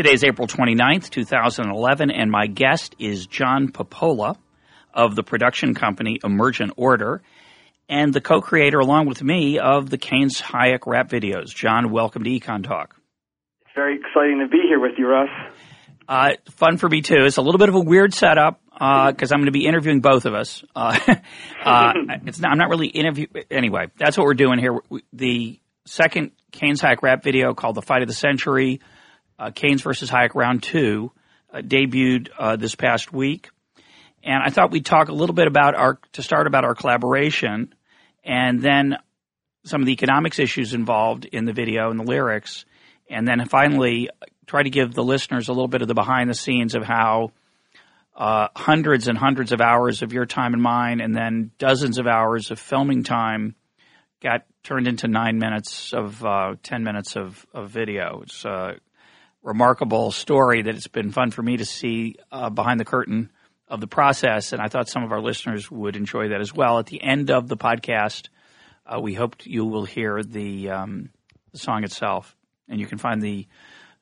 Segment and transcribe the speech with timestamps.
[0.00, 4.38] Today is April 29th, 2011, and my guest is John Papola
[4.94, 7.20] of the production company Emergent Order
[7.86, 11.48] and the co-creator along with me of the Keynes Hayek rap videos.
[11.54, 12.96] John, welcome to Econ Talk.
[13.60, 15.28] It's very exciting to be here with you, Russ.
[16.08, 17.26] Uh, fun for me too.
[17.26, 18.80] It's a little bit of a weird setup because
[19.32, 20.64] uh, I'm going to be interviewing both of us.
[20.74, 20.98] Uh,
[21.62, 21.92] uh,
[22.24, 23.26] it's not, I'm not really interview.
[23.50, 24.78] Anyway, that's what we're doing here.
[25.12, 28.80] The second Keynes Hayek rap video called "The Fight of the Century."
[29.40, 31.10] Uh, Keynes versus Hayek Round Two
[31.52, 33.48] uh, debuted uh, this past week,
[34.22, 37.74] and I thought we'd talk a little bit about our to start about our collaboration,
[38.22, 38.98] and then
[39.64, 42.64] some of the economics issues involved in the video and the lyrics,
[43.08, 44.10] and then finally
[44.46, 47.32] try to give the listeners a little bit of the behind the scenes of how.
[48.12, 52.06] Uh, hundreds and hundreds of hours of your time and mine, and then dozens of
[52.06, 53.54] hours of filming time
[54.20, 58.20] got turned into nine minutes of uh, ten minutes of, of video.
[58.22, 58.74] It's uh,
[59.42, 63.30] remarkable story that it's been fun for me to see uh, behind the curtain
[63.68, 66.78] of the process, and I thought some of our listeners would enjoy that as well.
[66.78, 68.28] At the end of the podcast,
[68.84, 71.10] uh, we hope you will hear the, um,
[71.52, 72.36] the song itself,
[72.68, 73.46] and you can find the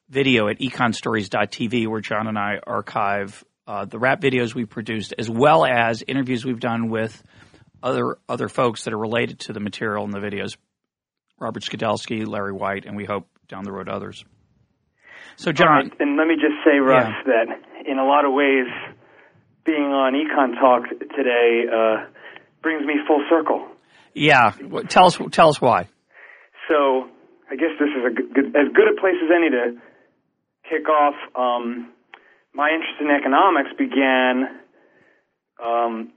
[0.08, 5.28] video at econstories.tv where John and I archive uh, the rap videos we produced as
[5.28, 7.22] well as interviews we've done with
[7.82, 10.56] other other folks that are related to the material in the videos.
[11.38, 14.24] Robert Skidelsky, Larry White, and we hope down the road others.
[15.38, 15.92] So, John.
[16.00, 17.46] and let me just say, Russ, yeah.
[17.46, 18.66] that in a lot of ways,
[19.64, 22.06] being on Econ Talk today uh,
[22.60, 23.68] brings me full circle.
[24.14, 24.50] Yeah.
[24.88, 25.88] Tell us, tell us why.
[26.68, 27.06] So,
[27.48, 29.78] I guess this is a good, as good a place as any to
[30.68, 31.14] kick off.
[31.36, 31.92] Um,
[32.52, 34.58] my interest in economics began,
[35.64, 36.10] um,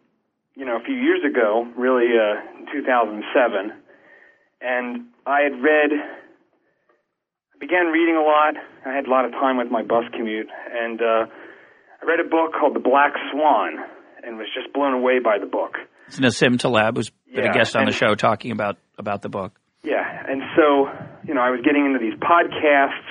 [0.55, 3.71] you know, a few years ago, really uh, in 2007.
[4.61, 5.91] And I had read
[7.61, 8.57] began reading a lot.
[8.85, 11.29] I had a lot of time with my bus commute, and uh,
[12.01, 13.77] I read a book called The Black Swan,
[14.25, 15.77] and was just blown away by the book.
[16.07, 19.29] It's Nassim Taleb, who's been yeah, a guest on the show, talking about about the
[19.29, 19.53] book.
[19.83, 20.89] Yeah, and so
[21.23, 23.07] you know, I was getting into these podcasts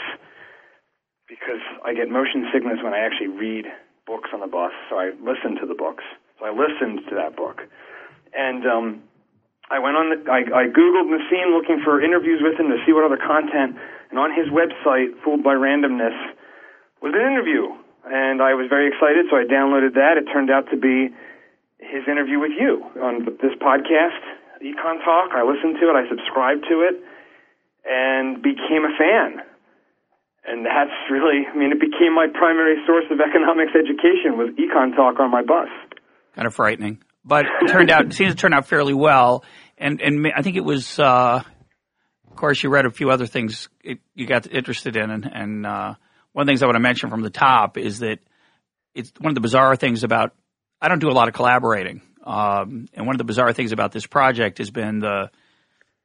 [1.29, 3.67] because I get motion sickness when I actually read
[4.07, 6.05] books on the bus, so I listen to the books.
[6.39, 7.63] So I listened to that book,
[8.35, 9.03] and um,
[9.71, 10.11] I went on.
[10.11, 13.79] The, I, I googled Nassim looking for interviews with him to see what other content,
[14.11, 16.15] and on his website, Fooled by Randomness,
[17.03, 17.71] was an interview,
[18.05, 19.27] and I was very excited.
[19.31, 20.19] So I downloaded that.
[20.19, 21.15] It turned out to be
[21.79, 24.21] his interview with you on this podcast,
[24.61, 25.33] Econ Talk.
[25.33, 25.95] I listened to it.
[25.97, 27.01] I subscribed to it,
[27.89, 29.41] and became a fan.
[30.45, 34.95] And that's really, I mean, it became my primary source of economics education was Econ
[34.95, 35.71] Talk on my bus.
[36.35, 39.45] Kind of frightening but it turned out seems to turn out fairly well.
[39.79, 41.43] And and I think it was, uh,
[42.41, 43.69] course, you read a few other things
[44.15, 45.95] you got interested in, and, and uh,
[46.33, 48.19] one of the things I want to mention from the top is that
[48.95, 50.35] it's one of the bizarre things about
[50.81, 53.93] I don't do a lot of collaborating, um, and one of the bizarre things about
[53.93, 55.31] this project has been the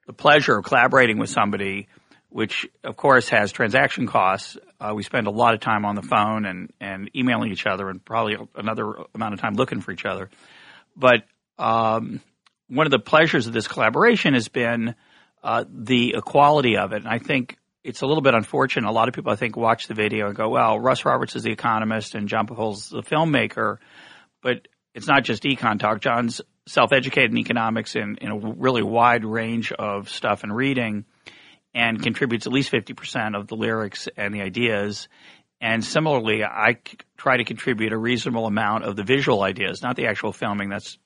[0.06, 1.88] the pleasure of collaborating with somebody,
[2.30, 4.58] which of course has transaction costs.
[4.80, 7.90] Uh, we spend a lot of time on the phone and and emailing each other,
[7.90, 10.30] and probably another amount of time looking for each other.
[10.96, 11.24] But
[11.58, 12.22] um,
[12.68, 14.96] one of the pleasures of this collaboration has been
[15.46, 17.04] uh, the equality of it.
[17.04, 18.90] And I think it's a little bit unfortunate.
[18.90, 21.44] A lot of people, I think, watch the video and go, well, Russ Roberts is
[21.44, 23.78] the economist and John Papola's the filmmaker.
[24.42, 26.02] But it's not just econ talk.
[26.02, 31.06] John's self-educated in economics in, in a really wide range of stuff and reading
[31.76, 35.10] and contributes at least 50% of the lyrics and the ideas.
[35.62, 36.78] And similarly, I
[37.18, 40.70] try to contribute a reasonable amount of the visual ideas, not the actual filming.
[40.70, 40.98] That's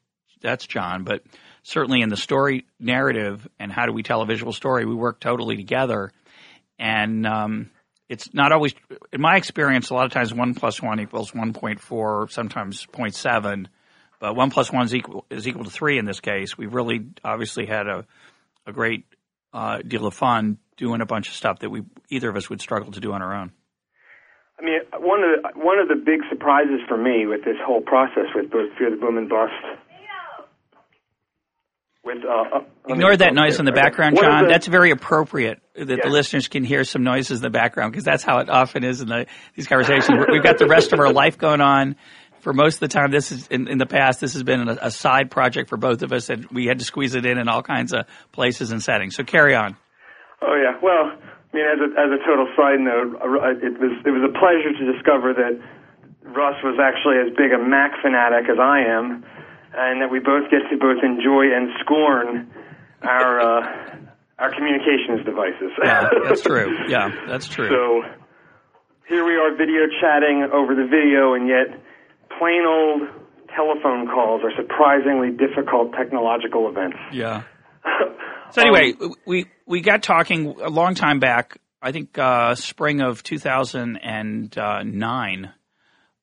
[0.42, 1.24] that's John, but
[1.64, 5.20] certainly in the story narrative and how do we tell a visual story, we work
[5.20, 6.12] totally together.
[6.78, 7.70] And um,
[8.08, 8.74] it's not always,
[9.12, 12.86] in my experience, a lot of times one plus one equals one point four, sometimes
[12.88, 13.68] 0.7,
[14.20, 16.58] but one plus one is equal is equal to three in this case.
[16.58, 18.06] We've really obviously had a
[18.66, 19.06] a great
[19.54, 22.62] uh, deal of fun doing a bunch of stuff that we either of us would
[22.62, 23.52] struggle to do on our own.
[24.60, 27.82] I mean, one of the one of the big surprises for me with this whole
[27.82, 29.54] process with both Fear the Boom and Bust.
[32.04, 34.48] With, uh, Ignore that noise in the background, John.
[34.48, 35.60] That's very appropriate.
[35.76, 35.96] that Yeah.
[36.04, 39.02] the listeners can hear some noises in the background because that's how it often is
[39.02, 39.26] in the,
[39.56, 40.26] these conversations.
[40.32, 41.96] We've got the rest of our life going on.
[42.40, 44.22] For most of the time, this is in, in the past.
[44.22, 46.86] This has been a, a side project for both of us, and we had to
[46.86, 49.16] squeeze it in in all kinds of places and settings.
[49.18, 49.76] So carry on.
[50.42, 50.80] Oh yeah.
[50.82, 53.20] Well, I mean, as a as a total side note,
[53.62, 55.60] it was it was a pleasure to discover that
[56.24, 59.26] Russ was actually as big a Mac fanatic as I am,
[59.74, 62.50] and that we both get to both enjoy and scorn
[63.04, 63.64] our uh,
[64.40, 65.72] our communications devices.
[65.84, 66.76] Yeah, that's true.
[66.90, 67.70] Yeah, that's true.
[67.70, 68.04] So
[69.08, 71.68] here we are video chatting over the video, and yet
[72.38, 73.08] plain old
[73.56, 76.98] telephone calls are surprisingly difficult technological events.
[77.12, 77.44] Yeah.
[78.52, 81.60] So anyway, Um, we we got talking a long time back.
[81.84, 85.54] I think uh, spring of 2009.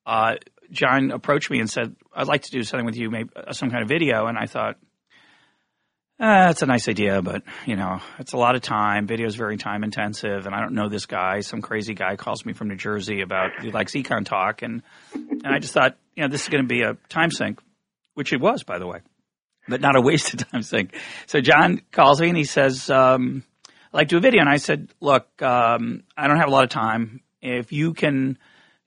[0.05, 0.35] Uh,
[0.69, 3.69] John approached me and said, "I'd like to do something with you, maybe uh, some
[3.69, 4.75] kind of video." And I thought,
[6.19, 9.07] uh, "That's a nice idea, but you know, it's a lot of time.
[9.07, 11.39] Video is very time intensive, and I don't know this guy.
[11.41, 14.81] Some crazy guy calls me from New Jersey about he likes econ talk, and
[15.13, 17.59] and I just thought, you know, this is going to be a time sink,
[18.15, 18.99] which it was, by the way."
[19.67, 20.95] but not a wasted time sink.
[21.25, 23.43] So John calls me and he says, um,
[23.93, 24.41] I'd like to do a video.
[24.41, 27.21] And I said, look, um, I don't have a lot of time.
[27.41, 28.37] If you can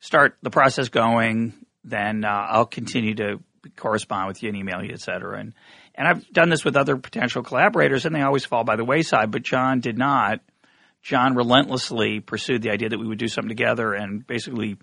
[0.01, 1.55] start the process going,
[1.85, 3.41] then uh, I'll continue to
[3.77, 5.39] correspond with you and email you, et cetera.
[5.39, 5.55] And,
[5.95, 9.31] and I've done this with other potential collaborators and they always fall by the wayside,
[9.31, 10.41] but John did not.
[11.03, 14.77] John relentlessly pursued the idea that we would do something together and basically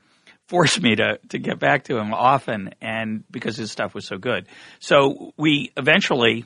[0.47, 4.17] forced me to to get back to him often and because his stuff was so
[4.17, 4.47] good.
[4.79, 6.45] So we eventually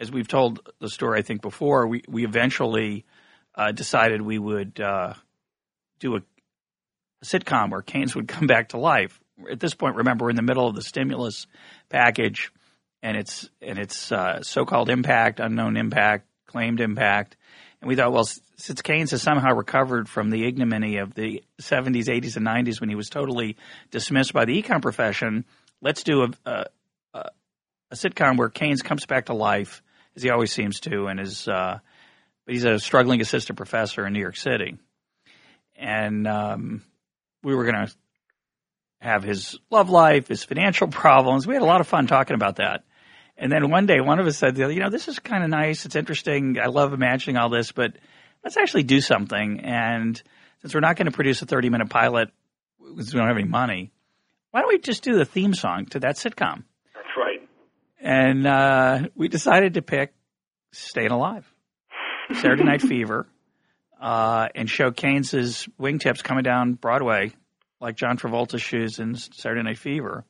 [0.00, 3.04] as we've told the story I think before, we we eventually
[3.54, 5.14] uh, decided we would uh,
[6.00, 9.20] do a, a sitcom where Keynes would come back to life.
[9.50, 11.46] At this point, remember we're in the middle of the stimulus
[11.88, 12.52] package,
[13.02, 17.36] and it's and it's uh, so-called impact, unknown impact, claimed impact,
[17.80, 22.06] and we thought, well, since Keynes has somehow recovered from the ignominy of the 70s,
[22.06, 23.56] 80s, and 90s when he was totally
[23.90, 25.46] dismissed by the econ profession,
[25.80, 26.64] let's do a, a,
[27.14, 29.82] a, sitcom where Keynes comes back to life,
[30.14, 31.78] as he always seems to, and is uh,
[32.46, 34.76] he's a struggling assistant professor in New York City,
[35.76, 36.82] and um,
[37.42, 37.94] we were going to
[39.00, 41.46] have his love life, his financial problems.
[41.46, 42.84] We had a lot of fun talking about that.
[43.36, 45.86] And then one day, one of us said, "You know, this is kind of nice.
[45.86, 46.58] It's interesting.
[46.62, 47.96] I love imagining all this, but
[48.44, 50.22] let's actually do something." And
[50.60, 52.28] since we're not going to produce a thirty-minute pilot
[52.78, 53.92] because we don't have any money,
[54.50, 56.64] why don't we just do the theme song to that sitcom?
[56.94, 57.48] That's right.
[57.98, 60.12] And uh, we decided to pick
[60.72, 61.50] "Staying Alive,"
[62.34, 63.26] Saturday Night Fever,
[63.98, 67.32] uh, and show Keynes's wingtips coming down Broadway
[67.80, 70.24] like John Travolta's shoes in Saturday Night Fever.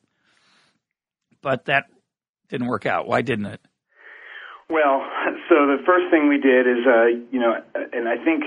[1.41, 1.85] But that
[2.49, 3.07] didn't work out.
[3.07, 3.61] Why didn't it?
[4.69, 5.03] Well,
[5.49, 7.55] so the first thing we did is, uh, you know,
[7.91, 8.43] and I think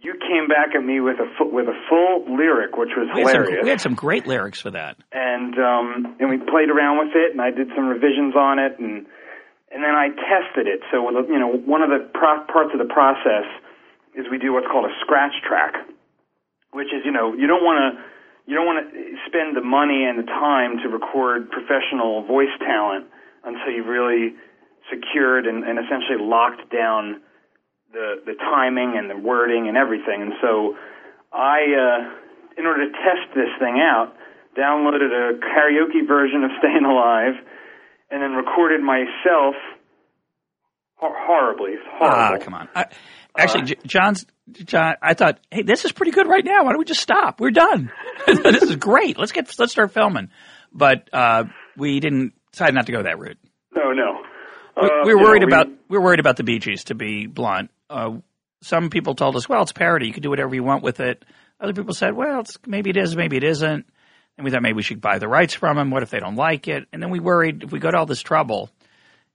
[0.00, 3.22] you came back at me with a fu- with a full lyric, which was We
[3.22, 3.64] had, some, hilarious.
[3.64, 4.96] we had some great lyrics for that.
[5.12, 8.78] and um, and we played around with it, and I did some revisions on it,
[8.78, 9.06] and
[9.72, 10.80] and then I tested it.
[10.92, 13.48] So you know, one of the pro- parts of the process
[14.14, 15.74] is we do what's called a scratch track,
[16.74, 18.02] which is you know you don't want to
[18.46, 23.06] you don't want to spend the money and the time to record professional voice talent
[23.44, 24.34] until you've really
[24.92, 27.22] secured and, and essentially locked down
[27.92, 30.20] the the timing and the wording and everything.
[30.20, 30.76] And so
[31.32, 34.14] I, uh, in order to test this thing out,
[34.58, 37.34] downloaded a karaoke version of Staying Alive,
[38.10, 39.54] and then recorded myself
[40.96, 41.74] hor- horribly.
[42.00, 42.68] Ah, come on.
[42.74, 42.86] I,
[43.36, 44.94] actually, John's John.
[45.02, 46.64] I thought, hey, this is pretty good right now.
[46.64, 47.40] Why don't we just stop?
[47.40, 47.90] We're done.
[48.26, 49.18] this is great.
[49.18, 50.30] Let's get let's start filming.
[50.72, 51.44] But uh,
[51.76, 53.38] we didn't decide not to go that route.
[53.74, 54.22] No, no.
[54.80, 56.84] We, Uh, we were worried know, about we were worried about the Bee Gees.
[56.84, 58.16] To be blunt, uh,
[58.62, 60.06] some people told us, well, it's parody.
[60.06, 61.24] You can do whatever you want with it.
[61.60, 63.86] Other people said, well, it's, maybe it is, maybe it isn't.
[64.36, 65.90] And we thought maybe we should buy the rights from them.
[65.90, 66.86] What if they don't like it?
[66.92, 68.68] And then we worried if we go to all this trouble,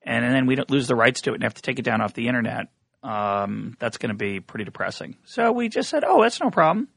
[0.03, 1.83] and, and then we don't lose the rights to it and have to take it
[1.83, 2.67] down off the internet.
[3.01, 5.15] Um, that's going to be pretty depressing.
[5.25, 6.89] So we just said, oh, that's no problem.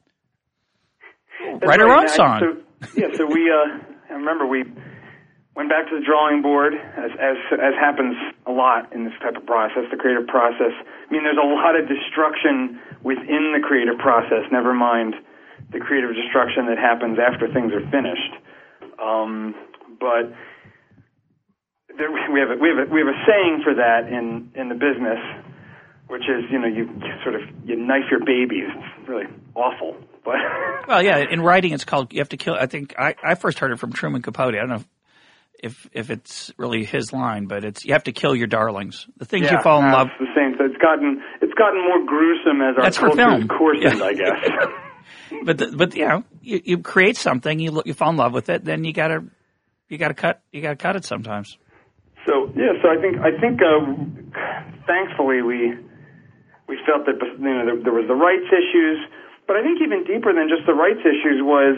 [1.39, 1.97] That's Write our right.
[1.97, 2.39] own And I- song.
[2.83, 3.79] So, yeah, so we, uh,
[4.09, 4.63] I remember we
[5.55, 9.37] went back to the drawing board, as, as as happens a lot in this type
[9.37, 10.73] of process, the creative process.
[10.75, 14.43] I mean, there's a lot of destruction within the creative process.
[14.51, 15.15] Never mind
[15.71, 18.33] the creative destruction that happens after things are finished.
[19.01, 19.55] Um,
[19.99, 20.33] but
[21.97, 24.67] there, we have a, we have a, we have a saying for that in in
[24.67, 25.21] the business,
[26.13, 26.87] which is you know you
[27.23, 28.69] sort of you knife your babies.
[28.99, 30.35] It's really awful, but.
[30.87, 32.55] Well, yeah, in writing, it's called you have to kill.
[32.55, 34.53] I think I, I first heard it from Truman Capote.
[34.53, 34.75] I don't know.
[34.75, 34.85] If,
[35.63, 39.07] if if it's really his line, but it's you have to kill your darlings.
[39.17, 40.09] The things yeah, you fall in love.
[40.19, 40.55] The same.
[40.57, 43.47] So it's gotten it's gotten more gruesome as our That's culture film.
[43.47, 44.03] coarsened, Yeah.
[44.05, 44.67] I guess.
[45.45, 48.49] but the, but you know you, you create something you you fall in love with
[48.49, 49.23] it then you gotta
[49.89, 51.57] you gotta cut you gotta cut it sometimes
[52.25, 53.79] So yeah, so I think I think uh,
[54.85, 55.73] thankfully we
[56.67, 58.99] we felt that you know there, there was the rights issues,
[59.47, 61.75] but I think even deeper than just the rights issues was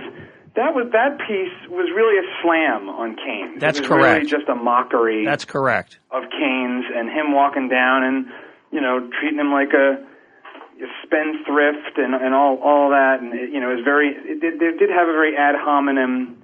[0.55, 3.59] that was that piece was really a slam on Keynes.
[3.59, 4.17] That's it was correct.
[4.23, 8.27] Really just a mockery that's correct of Keynes and him walking down and
[8.71, 9.99] you know treating him like a,
[10.79, 14.39] a spendthrift and and all all that and it, you know it was very it
[14.39, 16.37] did, it did have a very ad hominem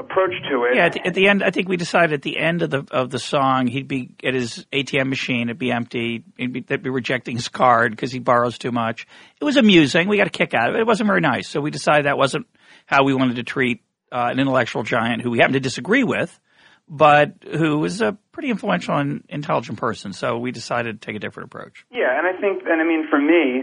[0.00, 0.76] approach to it.
[0.76, 2.84] yeah at the, at the end i think we decided at the end of the
[2.90, 6.82] of the song he'd be at his atm machine it'd be empty he'd be, they'd
[6.82, 9.06] be rejecting his card because he borrows too much
[9.40, 11.60] it was amusing we got a kick out of it it wasn't very nice so
[11.60, 12.46] we decided that wasn't
[12.86, 16.40] how we wanted to treat uh, an intellectual giant who we happen to disagree with
[16.88, 21.20] but who was a pretty influential and intelligent person so we decided to take a
[21.20, 23.62] different approach Yeah, and I think, and I mean, for me,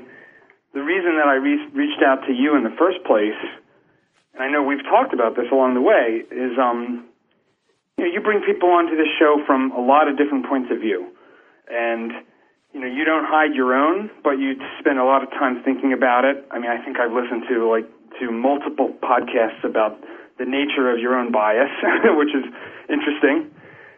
[0.74, 3.36] the reason that I re- reached out to you in the first place,
[4.38, 7.10] and I know we've talked about this along the way, is um,
[7.98, 10.78] you know, you bring people onto this show from a lot of different points of
[10.78, 11.10] view,
[11.70, 12.12] and
[12.74, 15.94] you know, you don't hide your own, but you spend a lot of time thinking
[15.94, 16.46] about it.
[16.52, 17.90] I mean, I think I've listened to like
[18.22, 19.98] to multiple podcasts about
[20.38, 21.74] the nature of your own bias,
[22.14, 22.46] which is
[22.86, 23.50] interesting,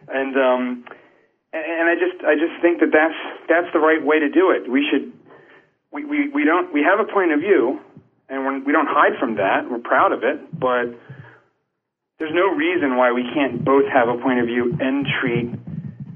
[0.08, 0.84] and um,
[1.52, 3.20] and I just I just think that that's
[3.52, 4.70] that's the right way to do it.
[4.70, 5.12] We should
[5.92, 7.80] we we, we don't we have a point of view,
[8.30, 9.68] and we're, we don't hide from that.
[9.68, 10.94] We're proud of it, but
[12.18, 15.50] there's no reason why we can't both have a point of view and treat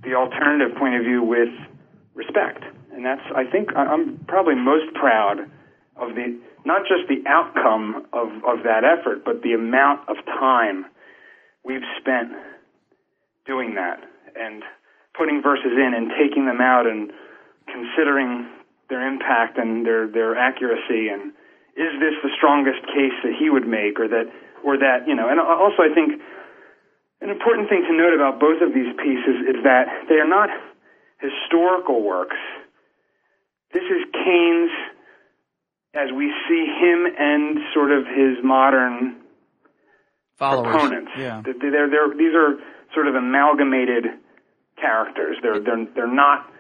[0.05, 1.49] the alternative point of view with
[2.15, 2.63] respect.
[2.93, 5.41] And that's I think I'm probably most proud
[5.97, 10.87] of the not just the outcome of of that effort, but the amount of time
[11.65, 12.31] we've spent
[13.47, 14.05] doing that
[14.37, 14.63] and
[15.17, 17.11] putting verses in and taking them out and
[17.67, 18.47] considering
[18.89, 21.33] their impact and their their accuracy and
[21.77, 24.31] is this the strongest case that he would make or that
[24.65, 26.21] or that you know and also I think
[27.21, 30.51] an important thing to note about both of these pieces is that they are not
[31.19, 32.37] historical works
[33.75, 34.71] this is Keynes
[35.95, 39.17] as we see him and sort of his modern
[40.37, 41.11] followers proponents.
[41.19, 42.59] yeah They're, they're, these are
[42.95, 44.07] sort of amalgamated
[44.81, 45.37] characters.
[45.43, 46.51] They're, they're, they're not,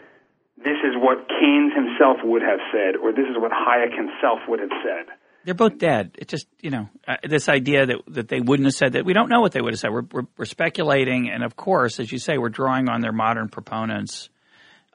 [0.56, 4.60] this is what Keynes himself would have said, or this is what Hayek himself would
[4.60, 5.12] have said.
[5.44, 6.12] They're both dead.
[6.16, 9.04] It just, you know, uh, this idea that that they wouldn't have said that.
[9.04, 9.90] We don't know what they would have said.
[9.90, 13.48] We're, we're, we're speculating, and of course, as you say, we're drawing on their modern
[13.48, 14.30] proponents,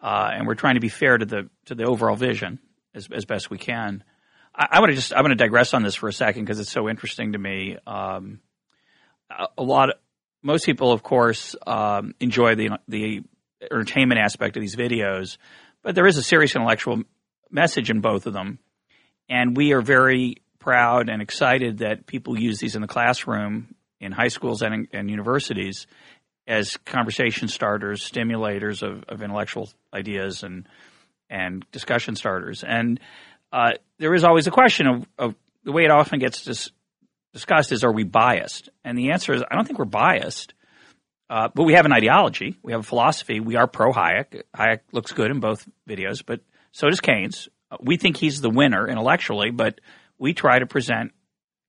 [0.01, 2.59] uh, and we're trying to be fair to the to the overall vision
[2.95, 4.03] as as best we can.
[4.55, 6.59] I, I want to just I want to digress on this for a second because
[6.59, 7.77] it's so interesting to me.
[7.85, 8.39] Um,
[9.29, 9.95] a, a lot, of,
[10.41, 13.21] most people, of course, um, enjoy the the
[13.61, 15.37] entertainment aspect of these videos,
[15.81, 17.03] but there is a serious intellectual
[17.49, 18.59] message in both of them.
[19.29, 24.11] And we are very proud and excited that people use these in the classroom in
[24.11, 25.87] high schools and, and universities
[26.47, 30.67] as conversation starters, stimulators of, of intellectual ideas and
[31.29, 32.63] and discussion starters.
[32.63, 32.99] And
[33.53, 36.71] uh, there is always a question of, of the way it often gets dis-
[37.33, 38.69] discussed is are we biased?
[38.83, 40.53] And the answer is I don't think we're biased.
[41.29, 43.39] Uh, but we have an ideology, we have a philosophy.
[43.39, 44.43] We are pro Hayek.
[44.55, 47.47] Hayek looks good in both videos, but so does Keynes.
[47.71, 49.79] Uh, We think he's the winner intellectually, but
[50.17, 51.11] we try to present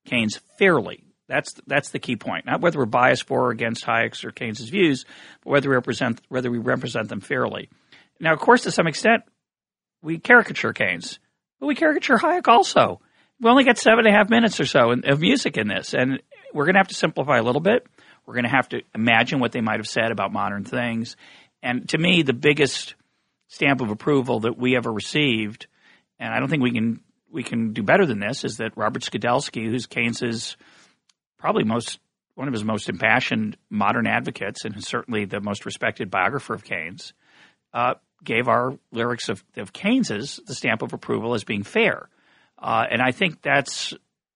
[0.06, 1.04] Keynes fairly.
[1.28, 2.46] That's that's the key point.
[2.46, 5.04] Not whether we're biased for or against Hayek's or Keynes's views,
[5.44, 7.68] but whether we represent whether we represent them fairly.
[8.18, 9.22] Now, of course, to some extent,
[10.02, 11.20] we caricature Keynes,
[11.60, 13.00] but we caricature Hayek also.
[13.40, 15.94] We only get seven and a half minutes or so in- of music in this,
[15.94, 16.20] and
[16.52, 17.86] we're going to have to simplify a little bit.
[18.30, 21.16] We're going to have to imagine what they might have said about modern things.
[21.64, 22.94] And to me, the biggest
[23.48, 25.66] stamp of approval that we ever received,
[26.20, 29.02] and I don't think we can we can do better than this, is that Robert
[29.02, 30.56] Skidelsky, who's Keynes's
[31.38, 31.98] probably most
[32.36, 37.12] one of his most impassioned modern advocates, and certainly the most respected biographer of Keynes,
[37.74, 42.08] uh, gave our lyrics of, of Keynes's the stamp of approval as being fair.
[42.56, 43.92] Uh, and I think that's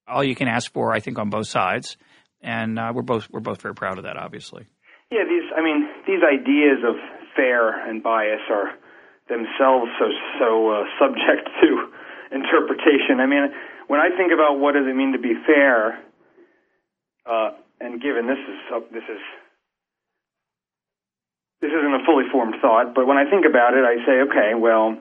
[0.08, 0.92] all you can ask for.
[0.92, 1.96] I think on both sides,
[2.44, 4.16] and uh, we're both we're both very proud of that.
[4.16, 4.66] Obviously,
[5.10, 6.94] Yeah, these I mean these ideas of
[7.34, 8.76] fair and bias are
[9.28, 10.06] themselves so
[10.38, 11.68] so uh, subject to
[12.30, 13.18] interpretation.
[13.18, 13.48] I mean,
[13.88, 15.98] when I think about what does it mean to be fair,
[17.26, 19.22] uh, and given this is uh, this is
[21.62, 24.52] this isn't a fully formed thought, but when I think about it, I say, okay,
[24.52, 24.98] well,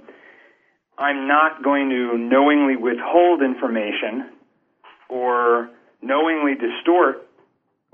[0.97, 4.31] I'm not going to knowingly withhold information
[5.09, 5.69] or
[6.01, 7.27] knowingly distort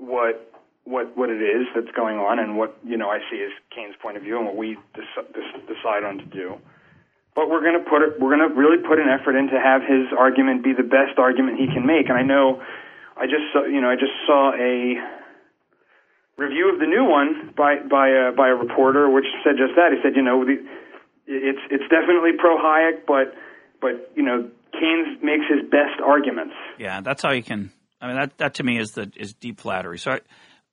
[0.00, 0.50] what
[0.84, 3.94] what what it is that's going on and what you know I see as Keynes'
[4.00, 6.56] point of view and what we dec- decide on to do.
[7.36, 9.60] But we're going to put it, we're going to really put an effort in to
[9.60, 12.08] have his argument be the best argument he can make.
[12.08, 12.60] And I know,
[13.16, 14.98] I just saw, you know I just saw a
[16.36, 19.92] review of the new one by by a, by a reporter which said just that.
[19.92, 20.58] He said, you know, the,
[21.26, 23.36] it's it's definitely pro Hayek, but
[23.80, 26.54] but you know Keynes makes his best arguments.
[26.78, 27.70] Yeah, that's how you can.
[28.00, 29.98] I mean, that that to me is the is deep flattery.
[29.98, 30.20] So I,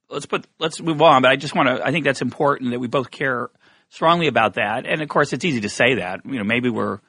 [0.09, 1.21] let's put let's move on.
[1.21, 1.85] But I just want to.
[1.85, 3.49] I think that's important that we both care
[3.89, 4.85] strongly about that.
[4.85, 6.21] And of course, it's easy to say that.
[6.25, 6.99] You know, maybe we're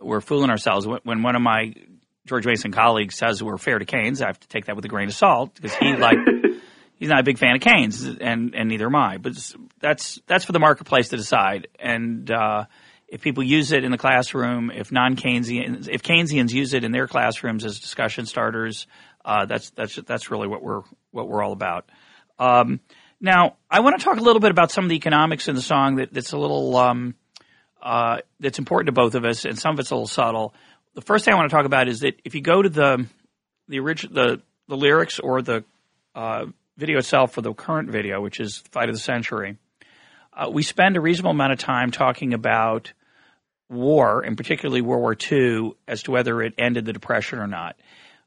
[0.00, 1.74] we're fooling ourselves when one of my
[2.26, 4.22] George Mason colleagues says we're fair to Keynes.
[4.22, 6.18] I have to take that with a grain of salt because he like
[6.96, 9.16] he's not a big fan of Keynes, and and neither am I.
[9.18, 9.34] But
[9.80, 11.68] that's that's for the marketplace to decide.
[11.80, 12.66] And uh,
[13.08, 16.92] if people use it in the classroom, if non Keynesians, if Keynesians use it in
[16.92, 18.86] their classrooms as discussion starters,
[19.24, 21.88] uh, that's that's that's really what we're what we're all about.
[22.38, 22.80] Um,
[23.20, 25.62] now, I want to talk a little bit about some of the economics in the
[25.62, 27.14] song that, that's a little um,
[27.80, 30.54] uh, that's important to both of us, and some of it's a little subtle.
[30.94, 33.06] The first thing I want to talk about is that if you go to the
[33.68, 35.64] the original the the lyrics or the
[36.14, 39.56] uh, video itself for the current video, which is Fight of the Century,
[40.32, 42.92] uh, we spend a reasonable amount of time talking about
[43.68, 47.76] war, and particularly World War II, as to whether it ended the Depression or not.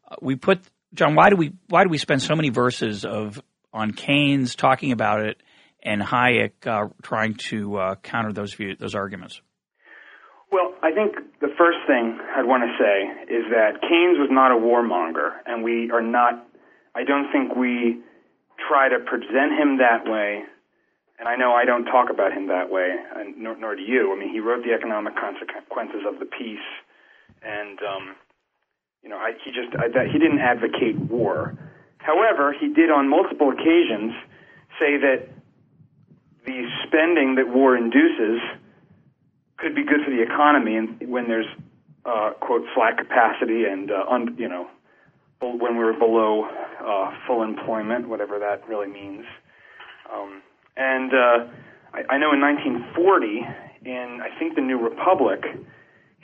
[0.09, 0.61] Uh, we put
[0.95, 1.15] John.
[1.15, 3.41] Why do we why do we spend so many verses of
[3.73, 5.41] on Keynes talking about it
[5.83, 9.41] and Hayek uh, trying to uh, counter those view, those arguments?
[10.51, 14.51] Well, I think the first thing I'd want to say is that Keynes was not
[14.51, 16.47] a warmonger, and we are not.
[16.95, 17.99] I don't think we
[18.69, 20.43] try to present him that way
[21.19, 24.13] and I know I don't talk about him that way, and nor, nor do you.
[24.13, 26.67] I mean, he wrote the economic consequences of the peace,
[27.41, 28.15] and um,
[29.05, 31.55] you know, I, he just I, that he didn't advocate war.
[31.99, 34.13] However, he did on multiple occasions
[34.79, 35.29] say that
[36.45, 38.41] the spending that war induces
[39.57, 41.45] could be good for the economy, and when there's
[42.05, 44.67] uh, quote slack capacity and uh, un, you know
[45.41, 46.45] when we're below
[46.83, 49.25] uh, full employment, whatever that really means.
[50.11, 50.41] Um,
[50.75, 51.47] and uh,
[51.93, 53.45] I, I know in 1940,
[53.85, 55.41] in I think the New Republic,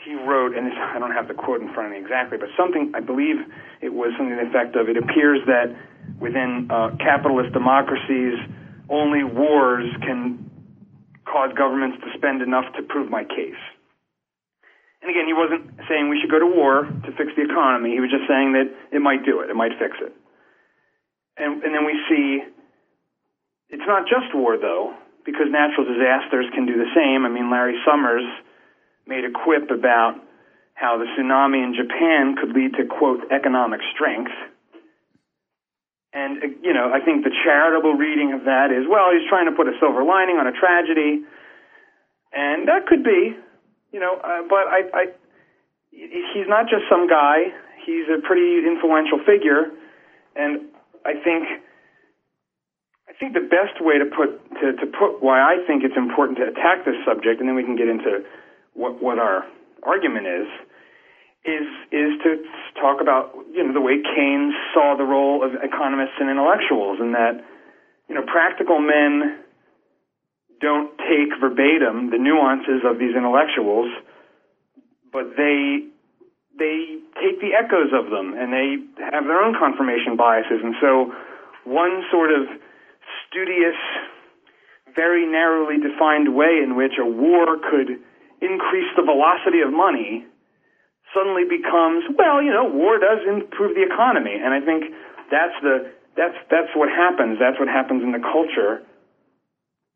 [0.03, 2.49] he wrote, and this, I don't have the quote in front of me exactly, but
[2.57, 3.37] something I believe
[3.81, 5.73] it was something to the effect of, it appears that
[6.19, 8.37] within uh, capitalist democracies,
[8.89, 10.49] only wars can
[11.25, 13.61] cause governments to spend enough to prove my case.
[15.01, 17.93] And again, he wasn't saying we should go to war to fix the economy.
[17.93, 20.13] He was just saying that it might do it, it might fix it.
[21.37, 22.45] And, and then we see
[23.71, 24.93] it's not just war, though,
[25.25, 27.25] because natural disasters can do the same.
[27.25, 28.27] I mean, Larry Summers
[29.07, 30.15] made a quip about
[30.73, 34.31] how the tsunami in Japan could lead to, quote, economic strength.
[36.13, 39.45] And, uh, you know, I think the charitable reading of that is, well, he's trying
[39.45, 41.23] to put a silver lining on a tragedy.
[42.33, 43.35] And that could be,
[43.91, 45.03] you know, uh, but I, I,
[45.91, 47.51] he's not just some guy.
[47.85, 49.71] He's a pretty influential figure.
[50.35, 50.71] And
[51.05, 51.47] I think
[53.11, 56.39] I think the best way to put to, to put why I think it's important
[56.39, 58.23] to attack this subject, and then we can get into
[58.73, 59.45] what what our
[59.83, 60.47] argument is,
[61.45, 62.43] is is to
[62.79, 67.13] talk about you know the way Keynes saw the role of economists and intellectuals, and
[67.13, 67.43] that
[68.07, 69.39] you know practical men
[70.61, 73.89] don't take verbatim the nuances of these intellectuals,
[75.11, 75.87] but they
[76.57, 78.77] they take the echoes of them, and they
[79.11, 81.11] have their own confirmation biases, and so
[81.65, 82.45] one sort of
[83.27, 83.77] studious,
[84.95, 87.97] very narrowly defined way in which a war could
[88.41, 90.25] increase the velocity of money
[91.13, 94.35] suddenly becomes, well, you know, war does improve the economy.
[94.35, 94.91] And I think
[95.29, 97.39] that's the that's that's what happens.
[97.39, 98.83] That's what happens in the culture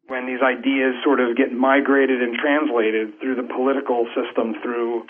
[0.07, 5.03] when these ideas sort of get migrated and translated through the political system, through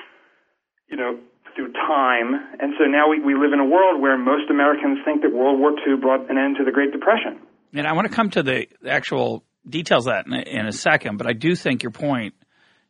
[0.88, 1.20] you know,
[1.56, 2.36] through time.
[2.60, 5.60] And so now we, we live in a world where most Americans think that World
[5.60, 7.40] War II brought an end to the Great Depression.
[7.74, 10.72] And I want to come to the actual details of that in a, in a
[10.72, 12.36] second, but I do think your point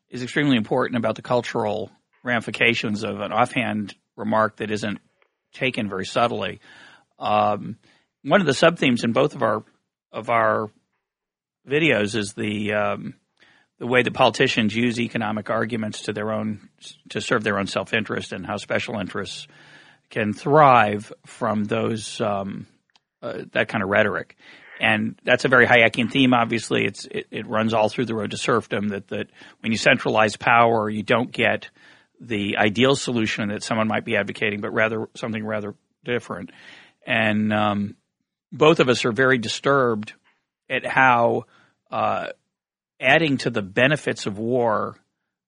[0.09, 1.91] is extremely important about the cultural
[2.23, 4.99] ramifications of an offhand remark that isn't
[5.53, 6.59] taken very subtly.
[7.19, 7.77] Um,
[8.23, 9.63] one of the sub themes in both of our
[10.11, 10.69] of our
[11.67, 13.15] videos is the um,
[13.79, 16.69] the way that politicians use economic arguments to their own
[17.09, 19.47] to serve their own self interest and how special interests
[20.09, 22.67] can thrive from those um,
[23.21, 24.35] uh, that kind of rhetoric
[24.79, 26.33] and that's a very Hayekian theme.
[26.33, 28.89] Obviously, it's it, it, runs all through the road to serfdom.
[28.89, 29.27] That that
[29.61, 31.69] when you centralize power, you don't get
[32.19, 36.51] the ideal solution that someone might be advocating, but rather something rather different.
[37.05, 37.95] And um,
[38.51, 40.13] both of us are very disturbed
[40.69, 41.45] at how
[41.91, 42.27] uh,
[42.99, 44.97] adding to the benefits of war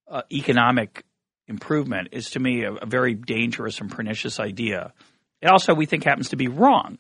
[0.08, 1.04] uh, economic
[1.48, 4.94] improvement is to me a, a, very dangerous and pernicious idea.
[5.42, 7.00] It also we think happens to be wrong.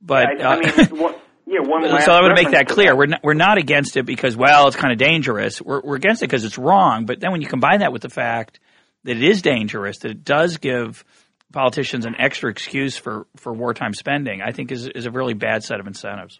[0.00, 2.90] But yeah, I, I mean, what, yeah, one so I want to make that clear.
[2.90, 2.96] That.
[2.96, 5.62] We're not, we're not against it because well, it's kind of dangerous.
[5.62, 7.06] We're we're against it because it's wrong.
[7.06, 8.60] But then when you combine that with the fact
[9.04, 11.04] that it is dangerous, that it does give
[11.50, 15.64] politicians an extra excuse for, for wartime spending, I think is is a really bad
[15.64, 16.38] set of incentives.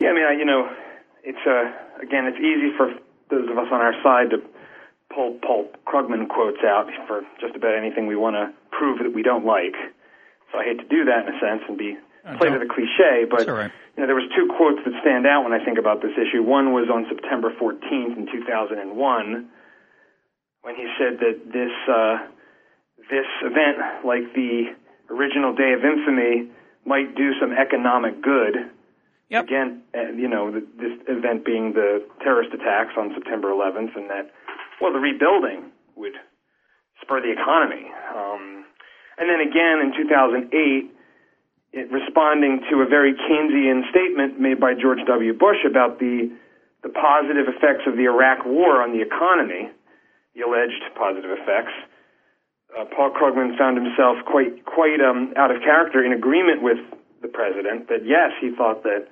[0.00, 0.68] Yeah, I mean, I, you know,
[1.22, 2.90] it's uh, again, it's easy for
[3.30, 4.38] those of us on our side to
[5.14, 9.22] pull Paul Krugman quotes out for just about anything we want to prove that we
[9.22, 9.76] don't like.
[10.50, 11.96] So I hate to do that in a sense and be
[12.38, 13.70] play to the cliche, but right.
[13.96, 16.42] You know there was two quotes that stand out when I think about this issue.
[16.42, 19.48] One was on September 14th in 2001
[20.62, 22.26] when he said that this uh,
[23.10, 24.72] this event, like the
[25.10, 26.48] original Day of Infamy,
[26.86, 28.70] might do some economic good.
[29.28, 29.44] Yep.
[29.44, 34.30] Again, uh, you know, this event being the terrorist attacks on September 11th, and that
[34.80, 36.14] well, the rebuilding would
[37.00, 37.90] spur the economy.
[38.14, 38.64] Um,
[39.18, 40.90] and then again in 2008, it,
[41.72, 45.32] responding to a very Keynesian statement made by George W.
[45.32, 46.30] Bush about the
[46.82, 49.70] the positive effects of the Iraq War on the economy,
[50.34, 51.70] the alleged positive effects.
[52.74, 56.78] Uh, Paul Krugman found himself quite quite um, out of character in agreement with
[57.22, 59.06] the president that yes, he thought that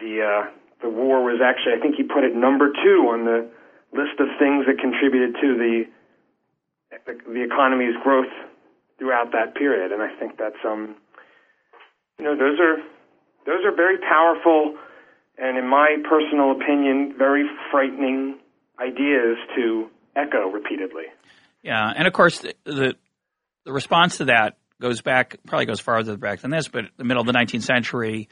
[0.00, 0.50] the uh,
[0.82, 3.46] the war was actually I think he put it number two on the
[3.92, 5.84] list of things that contributed to the
[7.06, 8.32] the, the economy's growth
[8.98, 10.96] throughout that period, and I think that's um,
[12.18, 12.76] you know, those are
[13.46, 14.76] those are very powerful,
[15.38, 18.38] and in my personal opinion, very frightening
[18.80, 21.04] ideas to echo repeatedly.
[21.62, 22.94] Yeah, and of course the, the
[23.64, 27.20] the, response to that goes back probably goes farther back than this, but the middle
[27.20, 28.28] of the 19th century,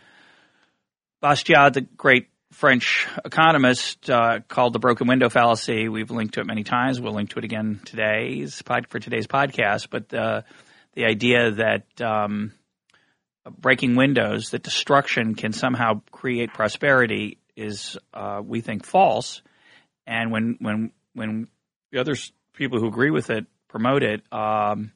[1.23, 5.89] Bastiat, the great French economist uh, called the broken window fallacy.
[5.89, 7.01] We've linked to it many times.
[7.01, 9.89] We'll link to it again today's pod, for today's podcast.
[9.91, 10.43] But uh,
[10.95, 12.53] the idea that um,
[13.51, 19.43] breaking windows, that destruction can somehow create prosperity, is uh, we think false.
[20.07, 21.49] And when when when
[21.93, 22.15] the other
[22.55, 24.93] people who agree with it promote it, um,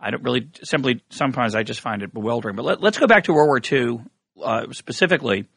[0.00, 2.56] I don't really simply sometimes I just find it bewildering.
[2.56, 4.00] But let, us go back to World War II
[4.42, 5.48] uh, specifically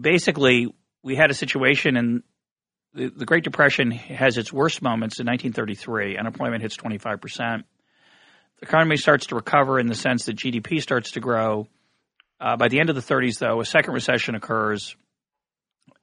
[0.00, 2.22] basically, we had a situation in
[2.94, 6.16] the, the, Great Depression has its worst moments in 1933.
[6.16, 7.64] Unemployment hits 25 percent.
[8.60, 11.66] The economy starts to recover in the sense that GDP starts to grow.
[12.38, 14.96] Uh, by the end of the 30s, though, a second recession occurs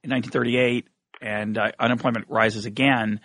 [0.02, 0.86] in 1938,
[1.20, 3.20] and uh, unemployment rises again.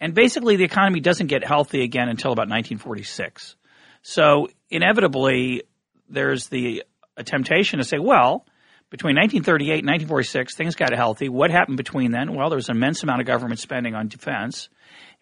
[0.00, 3.56] And basically, the economy doesn't get healthy again until about 1946.
[4.02, 5.62] So inevitably,
[6.08, 6.84] there's the
[7.16, 8.44] a temptation to say, well,
[8.90, 11.28] between 1938 and 1946, things got healthy.
[11.28, 12.34] What happened between then?
[12.34, 14.68] Well, there was an immense amount of government spending on defense.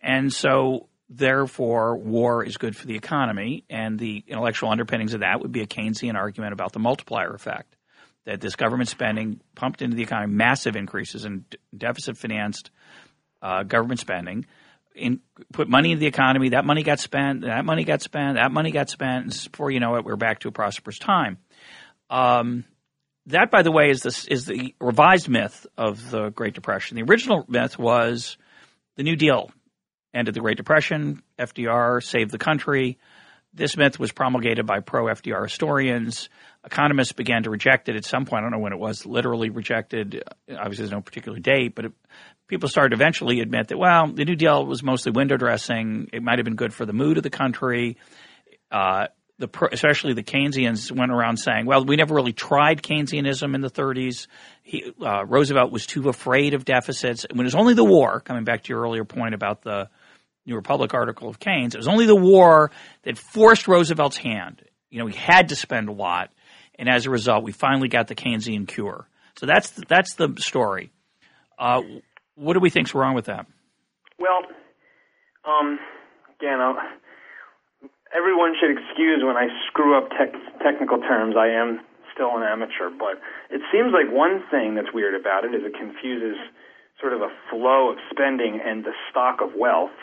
[0.00, 3.64] And so, therefore, war is good for the economy.
[3.68, 7.76] And the intellectual underpinnings of that would be a Keynesian argument about the multiplier effect
[8.24, 11.44] that this government spending pumped into the economy massive increases in
[11.76, 12.70] deficit financed
[13.42, 14.46] uh, government spending.
[14.94, 15.20] In,
[15.52, 18.70] put money into the economy, that money got spent, that money got spent, that money
[18.70, 19.24] got spent.
[19.24, 21.38] And before you know it, we're back to a prosperous time.
[22.08, 22.64] Um,
[23.26, 26.96] that, by the way, is the, is the revised myth of the Great Depression.
[26.96, 28.36] The original myth was
[28.96, 29.50] the New Deal
[30.14, 32.98] ended the Great Depression, FDR saved the country.
[33.52, 36.28] This myth was promulgated by pro FDR historians.
[36.64, 38.40] Economists began to reject it at some point.
[38.40, 40.24] I don't know when it was literally rejected.
[40.50, 41.92] Obviously, there's no particular date, but it,
[42.48, 46.08] people started eventually admit that, well, the New Deal was mostly window dressing.
[46.12, 47.96] It might have been good for the mood of the country.
[48.72, 49.06] Uh,
[49.38, 53.70] the especially the Keynesians went around saying, "Well, we never really tried Keynesianism in the
[53.70, 54.28] 30s.
[54.62, 57.26] He, uh, Roosevelt was too afraid of deficits.
[57.30, 59.88] When it was only the war, coming back to your earlier point about the
[60.46, 62.70] New Republic article of Keynes, it was only the war
[63.02, 64.62] that forced Roosevelt's hand.
[64.90, 66.30] You know, he had to spend a lot,
[66.78, 69.08] and as a result, we finally got the Keynesian cure.
[69.36, 70.90] So that's the, that's the story.
[71.58, 71.82] Uh,
[72.34, 73.46] what do we think's wrong with that?
[74.18, 74.42] Well,
[75.44, 75.78] um,
[76.38, 76.76] again, I'll
[78.14, 80.30] everyone should excuse when I screw up tech,
[80.62, 81.34] technical terms.
[81.36, 81.82] I am
[82.14, 83.18] still an amateur, but
[83.50, 86.38] it seems like one thing that's weird about it is it confuses
[87.02, 89.98] sort of a flow of spending and the stock of wealth.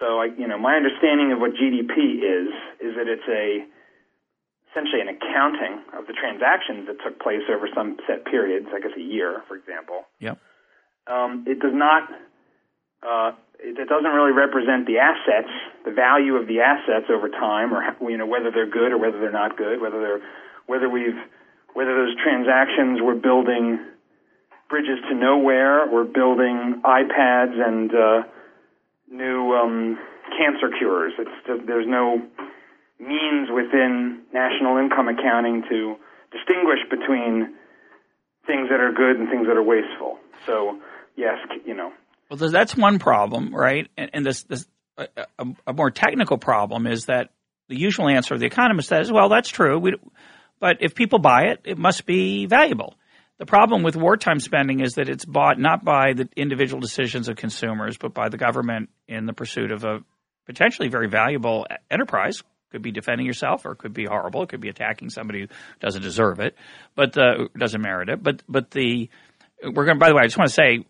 [0.00, 2.48] So, I, you know, my understanding of what GDP is
[2.80, 3.66] is that it's a
[4.70, 8.92] essentially an accounting of the transactions that took place over some set periods, I guess
[8.96, 10.04] a year, for example.
[10.20, 10.38] Yep.
[11.08, 12.08] Um, it does not
[13.02, 15.50] uh, it doesn't really represent the assets,
[15.84, 19.18] the value of the assets over time, or you know whether they're good or whether
[19.18, 20.22] they're not good, whether they're
[20.66, 21.18] whether we've
[21.74, 23.78] whether those transactions were building
[24.68, 28.22] bridges to nowhere or building iPads and uh,
[29.10, 29.98] new um,
[30.36, 31.12] cancer cures.
[31.18, 32.22] It's there's no
[32.98, 35.96] means within national income accounting to
[36.32, 37.54] distinguish between
[38.46, 40.18] things that are good and things that are wasteful.
[40.46, 40.78] So
[41.16, 41.92] yes, you know.
[42.30, 43.88] Well, that's one problem, right?
[43.96, 44.66] And, and this, this
[44.98, 45.08] a,
[45.66, 47.30] a, more technical problem is that
[47.68, 49.94] the usual answer of the economist says, "Well, that's true, we,
[50.60, 52.94] but if people buy it, it must be valuable."
[53.38, 57.36] The problem with wartime spending is that it's bought not by the individual decisions of
[57.36, 60.00] consumers, but by the government in the pursuit of a
[60.46, 62.42] potentially very valuable enterprise.
[62.70, 64.42] Could be defending yourself, or it could be horrible.
[64.42, 65.46] It could be attacking somebody who
[65.80, 66.54] doesn't deserve it,
[66.94, 68.22] but uh, doesn't merit it.
[68.22, 69.08] But but the
[69.62, 69.98] we're going.
[69.98, 70.84] By the way, I just want to say,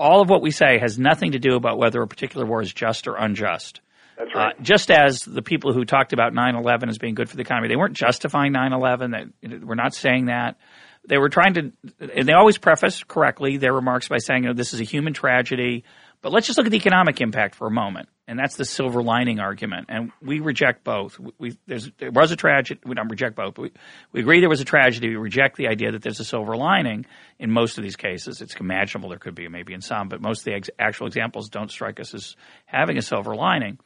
[0.00, 2.72] all of what we say has nothing to do about whether a particular war is
[2.72, 3.80] just or unjust.
[4.18, 4.56] That's right.
[4.58, 7.68] Uh, just as the people who talked about 9/11 as being good for the economy,
[7.68, 9.12] they weren't justifying 9/11.
[9.12, 10.56] That we're not saying that
[11.06, 14.54] they were trying to, and they always preface correctly their remarks by saying, you know,
[14.54, 15.84] this is a human tragedy,
[16.20, 18.08] but let's just look at the economic impact for a moment.
[18.28, 19.86] And that's the silver lining argument.
[19.88, 21.18] And we reject both.
[21.38, 22.80] We, there was a tragedy.
[22.84, 23.54] We don't reject both.
[23.54, 23.72] But we,
[24.12, 25.08] we agree there was a tragedy.
[25.08, 27.04] We reject the idea that there's a silver lining
[27.40, 28.40] in most of these cases.
[28.40, 31.48] It's imaginable there could be, maybe in some, but most of the ex- actual examples
[31.48, 33.80] don't strike us as having a silver lining.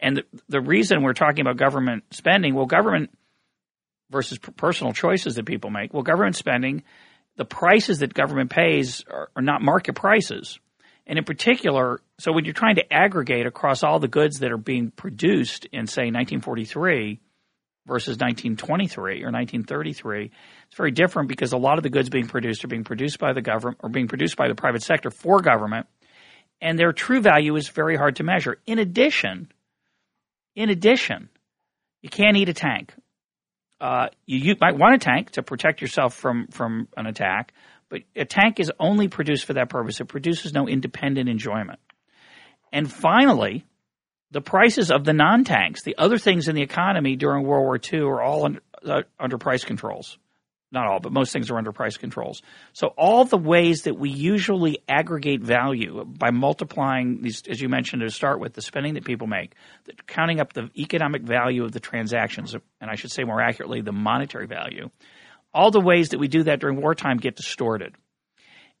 [0.00, 3.10] And the, the reason we're talking about government spending, well, government
[4.10, 5.94] versus personal choices that people make.
[5.94, 6.82] Well, government spending,
[7.36, 10.58] the prices that government pays are, are not market prices.
[11.06, 14.56] And in particular, so when you're trying to aggregate across all the goods that are
[14.56, 17.18] being produced in, say, 1943
[17.86, 20.30] versus 1923 or 1933,
[20.66, 23.32] it's very different because a lot of the goods being produced are being produced by
[23.32, 25.86] the government or being produced by the private sector for government,
[26.60, 28.58] and their true value is very hard to measure.
[28.66, 29.50] In addition,
[30.54, 31.28] in addition,
[32.02, 32.94] you can't eat a tank.
[33.80, 37.52] Uh, you, might want a tank to protect yourself from, from an attack,
[37.88, 40.00] but a tank is only produced for that purpose.
[40.00, 41.80] It produces no independent enjoyment.
[42.72, 43.64] And finally,
[44.30, 47.80] the prices of the non tanks, the other things in the economy during World War
[47.82, 50.18] II, are all under, uh, under price controls
[50.72, 52.42] not all, but most things are under price controls.
[52.72, 58.02] So all the ways that we usually aggregate value by multiplying these, as you mentioned
[58.02, 59.54] to start with, the spending that people make,
[60.06, 63.92] counting up the economic value of the transactions, and I should say more accurately, the
[63.92, 64.90] monetary value,
[65.52, 67.94] all the ways that we do that during wartime get distorted.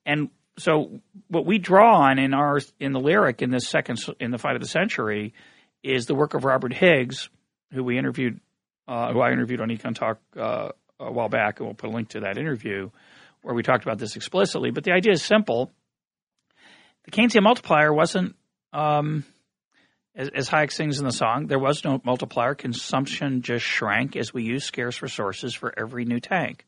[0.06, 4.30] And so what we draw on in our in the lyric in this second in
[4.30, 5.34] the fight of the century
[5.82, 7.30] is the work of Robert Higgs,
[7.72, 8.40] who we interviewed,
[8.86, 10.70] uh, who I interviewed on Econ Talk uh,
[11.00, 12.90] a while back, and we'll put a link to that interview
[13.42, 14.70] where we talked about this explicitly.
[14.70, 15.70] But the idea is simple.
[17.04, 18.36] The Keynesian multiplier wasn't,
[18.72, 19.24] um,
[20.14, 22.54] as, as Hayek sings in the song, there was no multiplier.
[22.54, 26.66] Consumption just shrank as we used scarce resources for every new tank.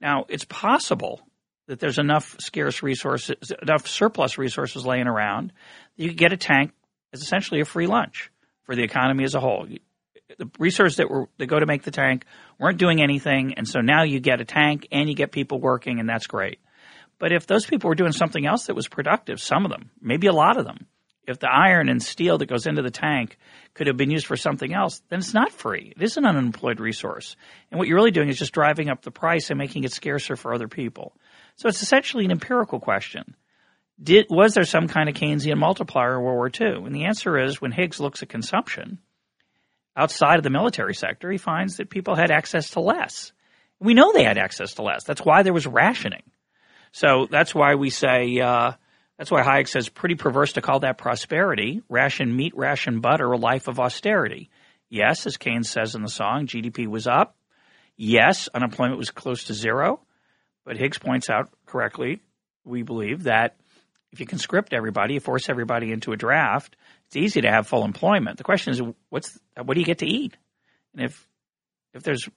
[0.00, 1.22] Now, it's possible
[1.68, 5.52] that there's enough scarce resources, enough surplus resources laying around,
[5.96, 6.72] you could get a tank
[7.12, 8.30] as essentially a free lunch
[8.62, 9.66] for the economy as a whole
[10.36, 12.24] the resources that were that go to make the tank
[12.58, 16.00] weren't doing anything, and so now you get a tank and you get people working,
[16.00, 16.58] and that's great.
[17.18, 20.26] But if those people were doing something else that was productive, some of them, maybe
[20.26, 20.86] a lot of them,
[21.26, 23.36] if the iron and steel that goes into the tank
[23.74, 25.92] could have been used for something else, then it's not free.
[25.94, 27.36] It is an unemployed resource.
[27.70, 30.36] And what you're really doing is just driving up the price and making it scarcer
[30.36, 31.14] for other people.
[31.56, 33.34] So it's essentially an empirical question.
[34.02, 36.86] Did, was there some kind of Keynesian multiplier in World War II?
[36.86, 38.98] And the answer is when Higgs looks at consumption,
[39.98, 43.32] outside of the military sector, he finds that people had access to less.
[43.80, 45.04] We know they had access to less.
[45.04, 46.22] That's why there was rationing.
[46.92, 48.72] So that's why we say, uh,
[49.18, 51.82] that's why Hayek says pretty perverse to call that prosperity.
[51.88, 54.50] Ration meat, ration butter, a life of austerity.
[54.88, 57.36] Yes, as Keynes says in the song, GDP was up.
[57.96, 60.00] Yes, unemployment was close to zero.
[60.64, 62.20] But Higgs points out correctly,
[62.64, 63.56] we believe, that
[64.12, 66.76] if you conscript everybody, you force everybody into a draft,
[67.08, 68.36] it's easy to have full employment.
[68.36, 70.36] The question is, what's what do you get to eat?
[70.94, 71.26] And if
[71.94, 72.28] if there's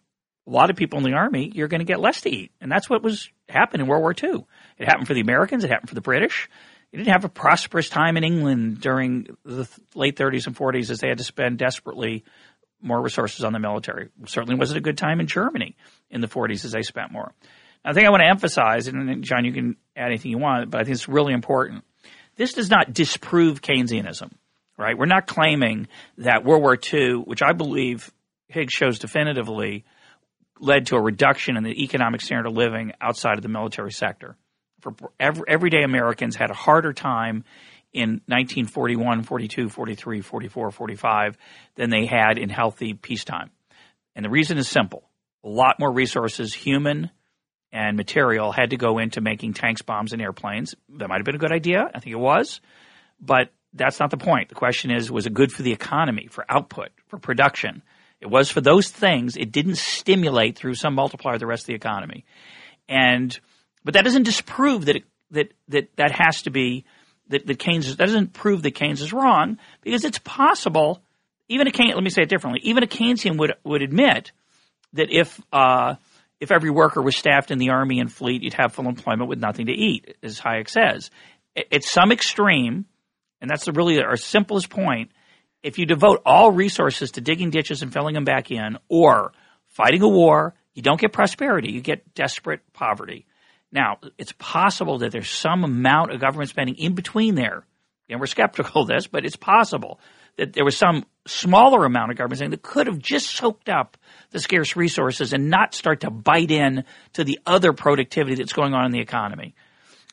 [0.47, 2.71] a lot of people in the army, you're going to get less to eat, and
[2.71, 4.45] that's what was happening in World War II.
[4.77, 5.63] It happened for the Americans.
[5.63, 6.49] It happened for the British.
[6.91, 10.99] You didn't have a prosperous time in England during the late 30s and 40s as
[10.99, 12.23] they had to spend desperately
[12.81, 14.09] more resources on the military.
[14.25, 15.75] Certainly wasn't a good time in Germany
[16.09, 17.33] in the 40s as they spent more.
[17.83, 20.69] Now, I think I want to emphasize, and John, you can add anything you want,
[20.69, 21.83] but I think it's really important.
[22.35, 24.31] This does not disprove Keynesianism
[24.77, 24.97] right?
[24.97, 28.11] We're not claiming that World War II, which I believe
[28.47, 29.85] Higgs shows definitively,
[30.59, 34.37] led to a reduction in the economic standard of living outside of the military sector.
[34.81, 37.43] For every, everyday Americans had a harder time
[37.93, 41.37] in 1941, 42, 43, 44, 45
[41.75, 43.51] than they had in healthy peacetime.
[44.15, 45.09] And the reason is simple.
[45.43, 47.09] A lot more resources, human
[47.71, 50.75] and material had to go into making tanks, bombs, and airplanes.
[50.97, 51.89] That might have been a good idea.
[51.93, 52.59] I think it was.
[53.19, 54.49] But that's not the point.
[54.49, 57.81] The question is, was it good for the economy, for output, for production?
[58.19, 59.35] It was for those things.
[59.37, 62.25] It didn't stimulate through some multiplier the rest of the economy.
[62.87, 63.37] And,
[63.83, 66.85] but that doesn't disprove that it, that, that, that has to be,
[67.29, 71.01] that, that Keynes, that doesn't prove that Keynes is wrong because it's possible,
[71.47, 74.31] even a Keynes, let me say it differently, even a Keynesian would, would admit
[74.93, 75.95] that if, uh,
[76.39, 79.39] if every worker was staffed in the army and fleet, you'd have full employment with
[79.39, 81.09] nothing to eat, as Hayek says.
[81.55, 82.85] At some extreme,
[83.41, 85.11] and that's really our simplest point,
[85.63, 89.33] if you devote all resources to digging ditches and filling them back in, or
[89.67, 93.25] fighting a war, you don't get prosperity, you get desperate poverty.
[93.71, 97.65] Now, it's possible that there's some amount of government spending in between there,
[98.09, 99.99] and we're skeptical of this, but it's possible
[100.37, 103.97] that there was some smaller amount of government spending that could have just soaked up
[104.31, 108.73] the scarce resources and not start to bite in to the other productivity that's going
[108.73, 109.55] on in the economy.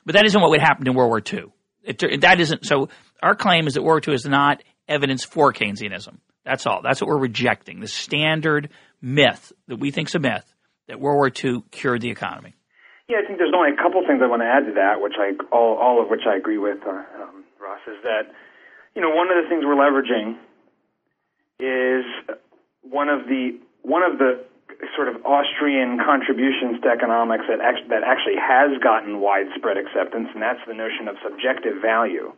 [0.05, 1.53] But that isn't what would happen in World War II.
[1.85, 2.89] It, that isn't so.
[3.23, 6.19] Our claim is that World War II is not evidence for Keynesianism.
[6.45, 6.81] That's all.
[6.83, 7.81] That's what we're rejecting.
[7.81, 8.71] The standard
[9.03, 10.55] myth that we think is a myth
[10.87, 12.55] that World War II cured the economy.
[13.09, 15.17] Yeah, I think there's only a couple things I want to add to that, which
[15.17, 17.81] I all, all of which I agree with, uh, um, Russ.
[17.89, 18.29] Is that
[18.95, 20.37] you know one of the things we're leveraging
[21.57, 22.05] is
[22.83, 24.45] one of the one of the
[24.95, 30.43] sort of Austrian contributions to economics that act- that actually has gotten widespread acceptance, and
[30.43, 32.33] that's the notion of subjective value,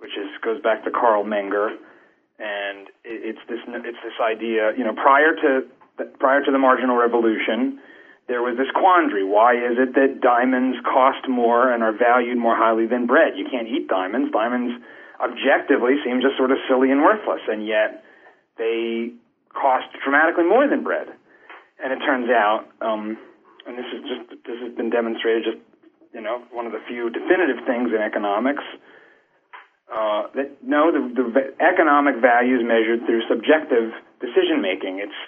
[0.00, 1.76] which is goes back to Carl Menger,
[2.40, 4.72] and it, it's this it's this idea.
[4.76, 5.68] You know, prior to
[6.18, 7.78] prior to the marginal revolution,
[8.28, 9.24] there was this quandary.
[9.24, 13.36] Why is it that diamonds cost more and are valued more highly than bread?
[13.36, 14.32] You can't eat diamonds.
[14.32, 14.82] Diamonds
[15.20, 18.04] objectively seem just sort of silly and worthless, and yet
[18.56, 19.12] they
[19.52, 21.08] cost dramatically more than bread.
[21.82, 23.18] And it turns out, um,
[23.66, 25.60] and this is just this has been demonstrated just
[26.12, 28.64] you know one of the few definitive things in economics
[29.90, 33.90] uh, that no, the, the economic value is measured through subjective
[34.22, 35.02] decision making.
[35.02, 35.20] It's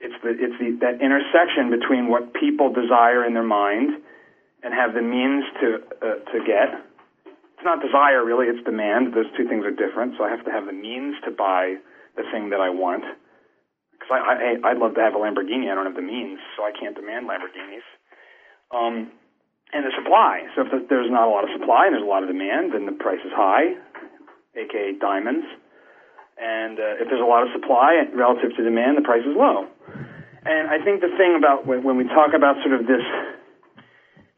[0.00, 3.96] it's the it's the that intersection between what people desire in their mind
[4.62, 5.68] and have the means to
[6.04, 6.84] uh, to get.
[7.56, 9.16] It's not desire really; it's demand.
[9.16, 10.20] Those two things are different.
[10.20, 11.80] So I have to have the means to buy
[12.16, 13.04] the thing that I want
[13.92, 15.72] because I, I I'd love to have a Lamborghini.
[15.72, 17.88] I don't have the means, so I can't demand Lamborghinis.
[18.68, 19.12] Um,
[19.74, 20.46] and the supply.
[20.54, 22.86] So if there's not a lot of supply and there's a lot of demand, then
[22.86, 23.74] the price is high,
[24.54, 25.44] aka diamonds.
[26.38, 29.66] And uh, if there's a lot of supply relative to demand, the price is low.
[30.46, 33.02] And I think the thing about when, when we talk about sort of this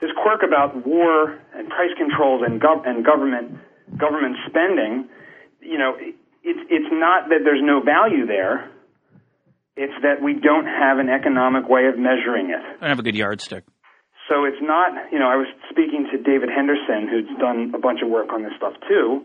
[0.01, 3.59] this quirk about war and price controls and, gov- and government
[3.96, 5.09] government spending,
[5.61, 8.70] you know, it's it's not that there's no value there.
[9.77, 12.62] It's that we don't have an economic way of measuring it.
[12.81, 13.64] I have a good yardstick.
[14.29, 18.03] So it's not, you know, I was speaking to David Henderson, who's done a bunch
[18.03, 19.23] of work on this stuff too,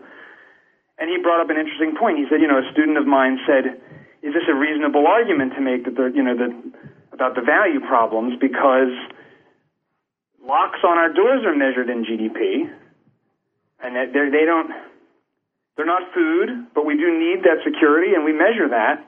[1.00, 2.22] and he brought up an interesting point.
[2.22, 3.82] He said, you know, a student of mine said,
[4.22, 6.54] is this a reasonable argument to make that the, you know, the,
[7.12, 8.94] about the value problems because
[10.46, 12.70] locks on our doors are measured in GDP,
[13.82, 14.70] and that they don't,
[15.76, 19.02] they're not food, but we do need that security, and we measure that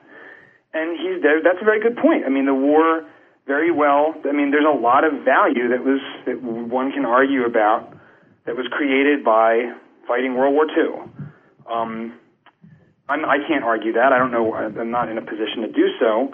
[0.74, 1.40] and he's there.
[1.40, 2.26] That's a very good point.
[2.26, 3.06] I mean, the war
[3.46, 4.14] very well.
[4.24, 7.92] I mean, there's a lot of value that was that one can argue about
[8.46, 9.72] that was created by
[10.06, 11.10] fighting World War II.
[11.70, 12.18] Um,
[13.08, 14.12] I'm, I can't argue that.
[14.12, 14.54] I don't know.
[14.54, 16.32] I'm not in a position to do so.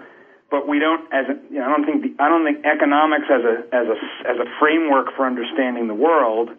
[0.51, 3.27] But we don't, as a, you know, I don't think the, I don't think economics
[3.31, 6.51] as a as a as a framework for understanding the world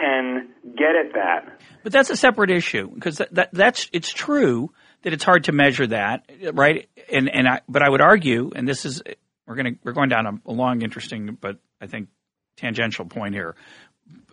[0.00, 1.60] can get at that.
[1.82, 5.52] But that's a separate issue because that, that that's it's true that it's hard to
[5.52, 6.88] measure that, right?
[7.10, 9.02] And and I, but I would argue, and this is
[9.48, 12.08] we're going we're going down a, a, long, interesting, but I think
[12.56, 13.56] tangential point here.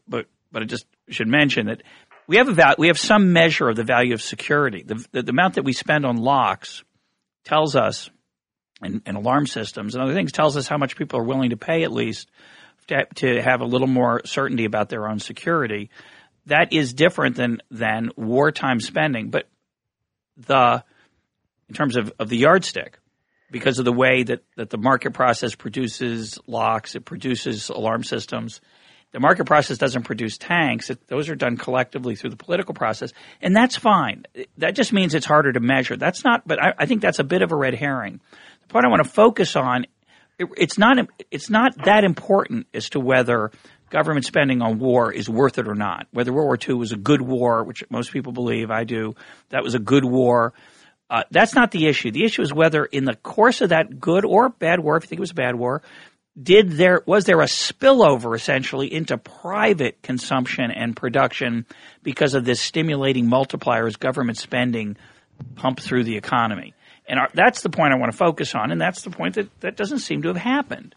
[0.07, 1.81] But but I just should mention that
[2.27, 4.83] we have a val- we have some measure of the value of security.
[4.85, 6.83] The, the, the amount that we spend on locks
[7.45, 8.09] tells us,
[8.81, 11.57] and, and alarm systems and other things tells us how much people are willing to
[11.57, 12.29] pay at least
[12.87, 15.91] to, to have a little more certainty about their own security.
[16.47, 19.47] That is different than than wartime spending, but
[20.35, 20.83] the
[21.69, 22.99] in terms of, of the yardstick
[23.51, 28.61] because of the way that, that the market process produces locks, it produces alarm systems.
[29.11, 30.89] The market process doesn't produce tanks.
[30.89, 34.25] It, those are done collectively through the political process, and that's fine.
[34.57, 35.95] That just means it's harder to measure.
[35.95, 38.19] That's not, but I, I think that's a bit of a red herring.
[38.63, 39.85] The point I want to focus on,
[40.37, 40.97] it, it's not,
[41.31, 43.51] it's not that important as to whether
[43.89, 46.07] government spending on war is worth it or not.
[46.11, 49.15] Whether World War II was a good war, which most people believe, I do,
[49.49, 50.53] that was a good war.
[51.09, 52.11] Uh, that's not the issue.
[52.11, 55.07] The issue is whether, in the course of that good or bad war, if you
[55.07, 55.83] think it was a bad war,
[56.41, 61.65] did there was there a spillover essentially into private consumption and production
[62.03, 64.97] because of this stimulating multiplier as government spending
[65.55, 66.73] pumped through the economy?
[67.07, 69.59] And our, that's the point I want to focus on, and that's the point that
[69.61, 70.95] that doesn't seem to have happened.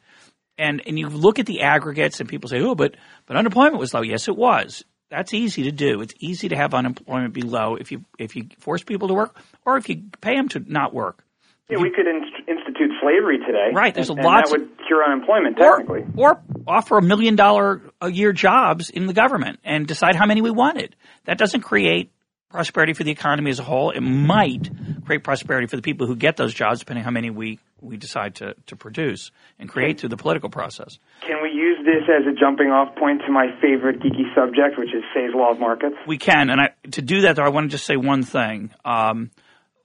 [0.56, 2.96] And and you look at the aggregates, and people say, "Oh, but
[3.26, 4.84] but unemployment was low." Yes, it was.
[5.10, 6.00] That's easy to do.
[6.02, 9.36] It's easy to have unemployment be low if you if you force people to work
[9.64, 11.24] or if you pay them to not work.
[11.70, 13.70] Yeah, we could inst- institute slavery today.
[13.74, 13.94] Right.
[13.94, 14.46] There's and, a lot.
[14.46, 16.04] That would cure unemployment technically.
[16.16, 20.26] Or, or offer a million dollar a year jobs in the government and decide how
[20.26, 20.96] many we wanted.
[21.24, 22.10] That doesn't create
[22.50, 23.90] prosperity for the economy as a whole.
[23.90, 24.70] It might
[25.04, 27.96] create prosperity for the people who get those jobs, depending on how many we we
[27.96, 30.98] decide to, to produce and create through the political process.
[31.26, 34.94] Can we use this as a jumping off point to my favorite geeky subject, which
[34.94, 35.96] is Say's law of markets?
[36.06, 38.70] We can, and I, to do that, though, I want to just say one thing.
[38.84, 39.30] Um,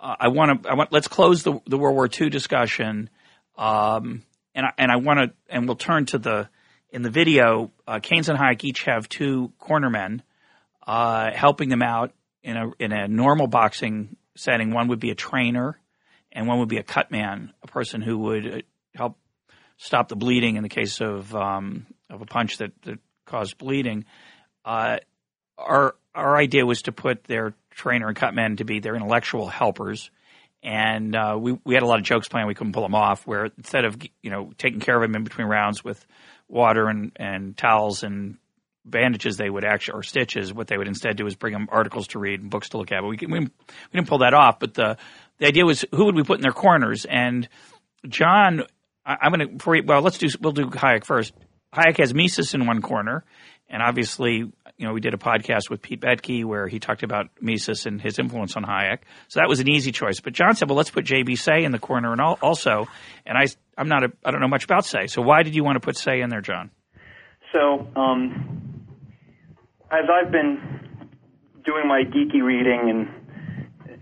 [0.03, 0.69] I want to.
[0.69, 0.91] I want.
[0.91, 3.09] Let's close the, the World War II discussion,
[3.57, 4.23] um,
[4.53, 5.33] and I, and I want to.
[5.47, 6.49] And we'll turn to the
[6.89, 7.71] in the video.
[7.87, 10.19] Uh, Keynes and Hayek each have two cornermen
[10.85, 12.11] uh, helping them out
[12.43, 14.71] in a in a normal boxing setting.
[14.71, 15.79] One would be a trainer,
[16.33, 18.61] and one would be a cut man, a person who would uh,
[18.95, 19.17] help
[19.77, 24.05] stop the bleeding in the case of um, of a punch that, that caused bleeding.
[24.65, 24.97] Uh,
[25.57, 29.47] our our idea was to put their trainer and cut men to be their intellectual
[29.47, 30.09] helpers.
[30.61, 32.47] And uh, we we had a lot of jokes planned.
[32.47, 33.27] We couldn't pull them off.
[33.27, 36.05] Where instead of you know taking care of them in between rounds with
[36.47, 38.37] water and, and towels and
[38.85, 40.53] bandages, they would actually or stitches.
[40.53, 42.91] What they would instead do is bring them articles to read and books to look
[42.91, 43.01] at.
[43.01, 43.49] But we we, we
[43.91, 44.59] didn't pull that off.
[44.59, 44.97] But the
[45.39, 47.05] the idea was who would we put in their corners?
[47.05, 47.47] And
[48.07, 48.63] John,
[49.05, 51.33] I, I'm going to well let's do we'll do Hayek first.
[51.73, 53.23] Hayek has Mises in one corner,
[53.67, 54.35] and obviously,
[54.77, 57.99] you know, we did a podcast with Pete Boettke where he talked about Mises and
[57.99, 58.99] his influence on Hayek.
[59.27, 60.19] So that was an easy choice.
[60.19, 61.35] But John said, well, let's put J.B.
[61.35, 62.87] Say in the corner and also.
[63.25, 65.07] And I, I'm not a, I don't know much about Say.
[65.07, 66.69] So why did you want to put Say in there, John?
[67.51, 68.85] So, um,
[69.91, 70.59] as I've been
[71.65, 73.22] doing my geeky reading and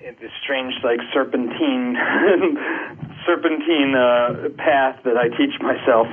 [0.02, 1.96] this strange, like serpentine,
[3.26, 6.08] serpentine uh, path that I teach myself,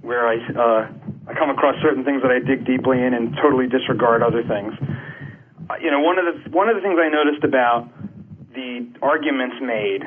[0.00, 0.88] where I uh,
[1.28, 4.74] I come across certain things that I dig deeply in and totally disregard other things.
[5.68, 7.88] Uh, you know, one of the one of the things I noticed about
[8.54, 10.02] the arguments made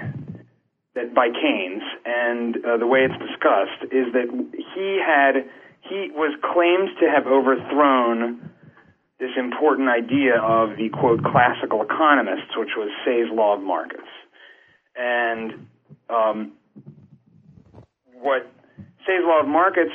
[0.95, 5.45] that by Keynes and uh, the way it's discussed is that he had
[5.82, 8.49] he was claimed to have overthrown
[9.26, 14.09] this important idea of the quote classical economists, which was Say's law of markets,
[14.95, 15.65] and
[16.09, 16.53] um,
[18.21, 18.45] what
[19.09, 19.93] Say's law of markets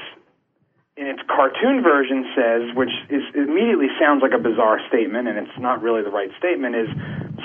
[0.97, 5.59] in its cartoon version says, which is immediately sounds like a bizarre statement, and it's
[5.59, 6.91] not really the right statement, is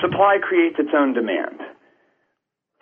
[0.02, 1.62] supply creates its own demand.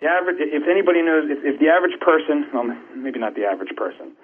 [0.01, 3.71] The average, if anybody knows, if, if the average person, well, maybe not the average
[3.77, 4.17] person,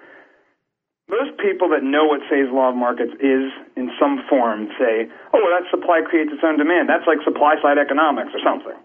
[1.12, 5.38] most people that know what Say's law of markets is in some form say, oh,
[5.44, 6.88] well, that supply creates its own demand.
[6.88, 8.80] That's like supply side economics or something.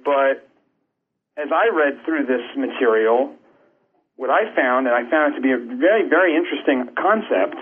[0.00, 0.48] But
[1.36, 3.36] as I read through this material,
[4.16, 7.60] what I found, and I found it to be a very, very interesting concept,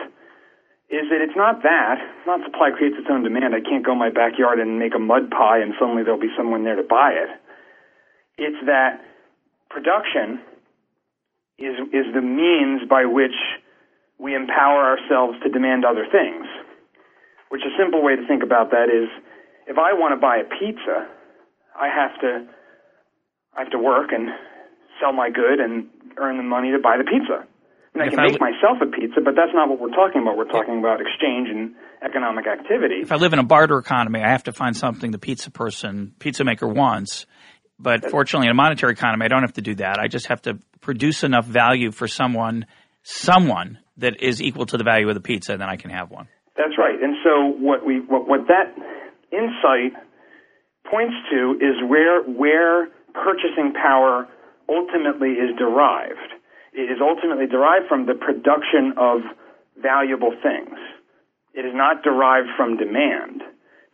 [0.87, 1.99] is that it's not that.
[2.31, 3.59] not supply creates its own demand.
[3.59, 6.31] I can't go in my backyard and make a mud pie and suddenly there'll be
[6.39, 7.31] someone there to buy it.
[8.39, 9.03] It's that
[9.67, 10.39] production
[11.59, 13.35] is, is the means by which
[14.25, 16.49] we empower ourselves to demand other things.
[17.53, 19.13] Which a simple way to think about that is
[19.69, 21.13] if I want to buy a pizza,
[21.77, 22.49] I have to
[23.53, 24.33] I have to work and
[24.99, 27.45] sell my good and earn the money to buy the pizza.
[27.93, 30.23] And I can I make li- myself a pizza, but that's not what we're talking
[30.23, 30.37] about.
[30.41, 33.05] We're talking about exchange and economic activity.
[33.05, 36.15] If I live in a barter economy, I have to find something the pizza person,
[36.19, 37.27] pizza maker wants.
[37.79, 39.99] But that's, fortunately, in a monetary economy, I don't have to do that.
[40.01, 42.67] I just have to produce enough value for someone,
[43.03, 46.11] someone that is equal to the value of the pizza, and then I can have
[46.11, 46.29] one.
[46.57, 47.01] That's right.
[47.01, 48.75] And so what we what, what that
[49.33, 49.99] insight
[50.91, 54.29] points to is where where purchasing power
[54.69, 56.35] ultimately is derived.
[56.73, 59.23] It is ultimately derived from the production of
[59.79, 60.79] valuable things.
[61.55, 63.43] It is not derived from demand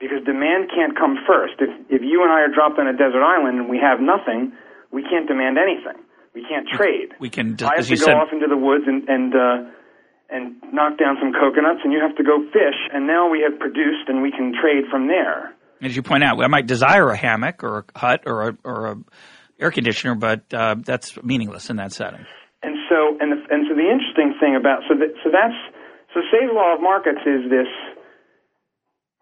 [0.00, 1.60] because demand can't come first.
[1.60, 4.52] If, if you and I are dropped on a desert island and we have nothing,
[4.90, 6.00] we can't demand anything.
[6.32, 7.12] We can't trade.
[7.20, 7.56] We can.
[7.60, 9.56] I have to go said, off into the woods and and uh,
[10.30, 12.78] and knock down some coconuts, and you have to go fish.
[12.92, 15.54] And now we have produced, and we can trade from there.
[15.82, 18.86] As you point out, I might desire a hammock or a hut or a, or
[18.86, 18.96] a
[19.58, 22.24] air conditioner, but uh, that's meaningless in that setting.
[22.62, 25.56] And so, and the, and so, the interesting thing about so that so that's
[26.12, 27.68] so Say's law of markets is this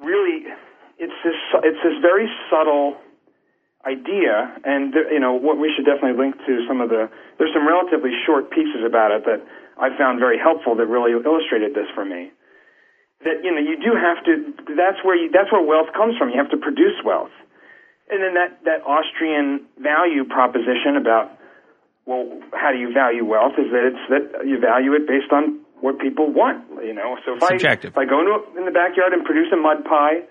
[0.00, 0.50] really
[0.98, 2.98] it's this it's this very subtle
[3.86, 7.06] idea, and there, you know what we should definitely link to some of the.
[7.38, 9.46] There's some relatively short pieces about it that
[9.78, 12.30] I found very helpful that really illustrated this for me.
[13.24, 14.54] That you know you do have to.
[14.74, 15.30] That's where you.
[15.30, 16.30] That's where wealth comes from.
[16.30, 17.34] You have to produce wealth,
[18.10, 21.34] and then that that Austrian value proposition about
[22.06, 23.58] well, how do you value wealth?
[23.58, 26.62] Is that it's that you value it based on what people want.
[26.82, 27.98] You know, so if Subjective.
[27.98, 30.22] I if I go into a, in the backyard and produce a mud pie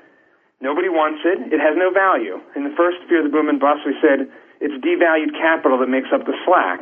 [0.58, 1.54] Nobody wants it.
[1.54, 2.42] It has no value.
[2.58, 4.26] In the first Fear the Boom and Bust, we said
[4.58, 6.82] it's devalued capital that makes up the slack.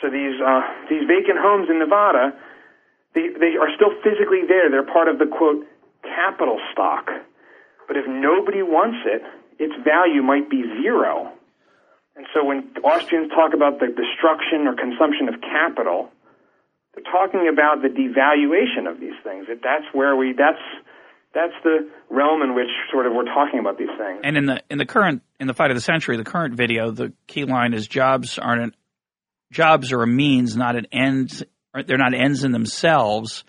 [0.00, 2.34] So these uh, these vacant homes in Nevada,
[3.14, 4.70] they they are still physically there.
[4.70, 5.66] They're part of the quote
[6.02, 7.10] capital stock.
[7.86, 9.22] But if nobody wants it,
[9.58, 11.32] its value might be zero.
[12.14, 16.10] And so when Austrians talk about the destruction or consumption of capital,
[16.94, 19.46] they're talking about the devaluation of these things.
[19.48, 20.62] That that's where we that's
[21.34, 24.20] that's the realm in which sort of we're talking about these things.
[24.24, 26.90] And in the in the current in the fight of the century, the current video,
[26.90, 28.74] the key line is jobs aren't
[29.50, 31.44] jobs are a means, not an end.
[31.86, 33.44] They're not ends in themselves.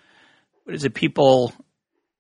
[0.64, 0.94] What is it?
[0.94, 1.54] People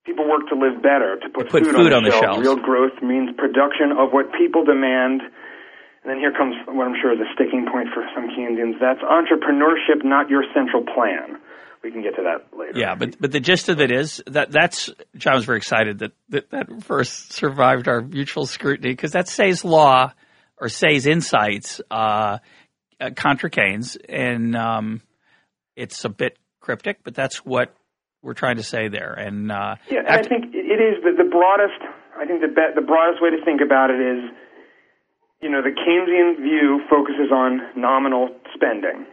[0.06, 2.24] people work to live better, to put, put food, food, on, the, shelf.
[2.24, 2.42] shelves.
[2.42, 5.22] Real growth means production of what people demand.
[6.02, 8.80] And then here comes what I'm sure is a sticking point for some Keynesians.
[8.80, 11.38] That's entrepreneurship, not your central plan
[11.84, 12.78] we can get to that later.
[12.78, 16.12] Yeah, but but the gist of it is that that's John was very excited that
[16.30, 20.12] that, that first survived our mutual scrutiny because that Say's law
[20.58, 22.40] or Say's insights uh,
[23.00, 25.02] uh, contra Keynes, and um,
[25.76, 27.74] it's a bit cryptic, but that's what
[28.22, 29.14] we're trying to say there.
[29.14, 31.82] And uh, yeah, and I think it is the, the broadest.
[32.18, 34.32] I think the be- the broadest way to think about it is,
[35.42, 39.06] you know, the Keynesian view focuses on nominal spending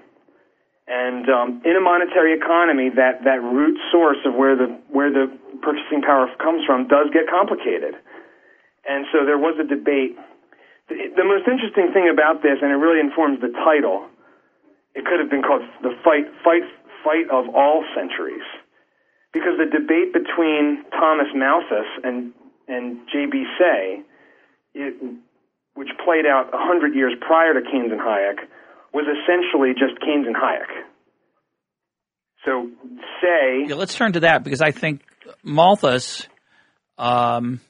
[0.87, 5.27] and um, in a monetary economy, that, that root source of where the where the
[5.63, 7.99] purchasing power comes from does get complicated.
[8.87, 10.15] And so there was a debate.
[10.89, 14.07] The, most interesting thing about this, and it really informs the title,
[14.95, 16.63] it could have been called the fight fight
[17.03, 18.47] fight of all centuries,
[19.33, 22.33] because the debate between Thomas Malthus and
[22.69, 23.45] and J.B.
[23.59, 24.03] Say,
[24.75, 24.95] it,
[25.75, 28.47] which played out a hundred years prior to Keynes and Hayek
[28.95, 30.71] was essentially just Keynes and Hayek.
[32.45, 32.71] So
[33.21, 33.67] say.
[33.69, 35.03] Yeah, let's turn to that because I think
[35.43, 36.27] Malthus,
[36.97, 37.61] um,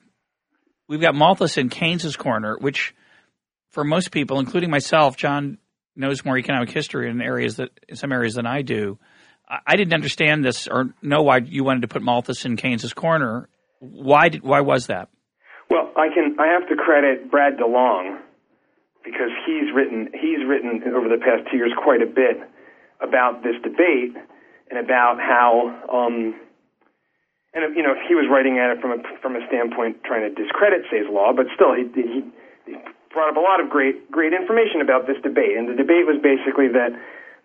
[0.86, 2.94] we've got Malthus in Keynes's corner, which
[3.76, 5.58] for most people, including myself, John
[5.94, 8.98] knows more economic history in areas that in some areas than I do.
[9.46, 13.50] I didn't understand this or know why you wanted to put Malthus in Keynes's corner.
[13.80, 15.10] Why did why was that?
[15.68, 18.18] Well, I can I have to credit Brad DeLong
[19.04, 22.40] because he's written he's written over the past two years quite a bit
[23.02, 24.16] about this debate
[24.70, 26.34] and about how um,
[27.52, 30.32] and you know he was writing at it from a from a standpoint trying to
[30.32, 32.24] discredit Say's law, but still he, he,
[32.64, 32.74] he
[33.16, 35.56] brought up a lot of great great information about this debate.
[35.56, 36.92] And the debate was basically that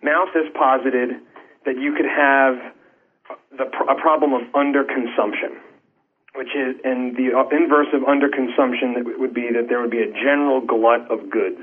[0.04, 1.16] Malthus posited
[1.64, 2.60] that you could have
[3.56, 5.56] the, a problem of underconsumption
[6.34, 10.60] which is, and the inverse of underconsumption would be that there would be a general
[10.64, 11.60] glut of goods.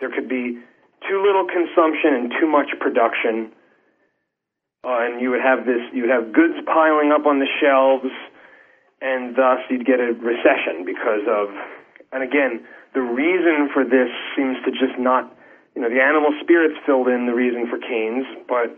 [0.00, 0.60] There could be
[1.08, 3.52] too little consumption and too much production,
[4.84, 8.12] uh, and you would have this, you would have goods piling up on the shelves,
[9.00, 11.48] and thus you'd get a recession because of,
[12.12, 15.32] and again, the reason for this seems to just not,
[15.74, 18.76] you know, the animal spirits filled in the reason for Keynes, but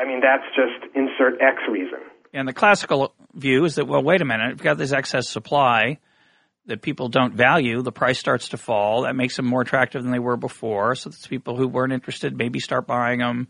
[0.00, 2.00] I mean, that's just insert X reason.
[2.32, 5.28] And the classical view is that, well, wait a minute, if you've got this excess
[5.28, 5.98] supply
[6.66, 9.02] that people don't value, the price starts to fall.
[9.02, 10.94] That makes them more attractive than they were before.
[10.94, 13.48] So that's people who weren't interested maybe start buying them.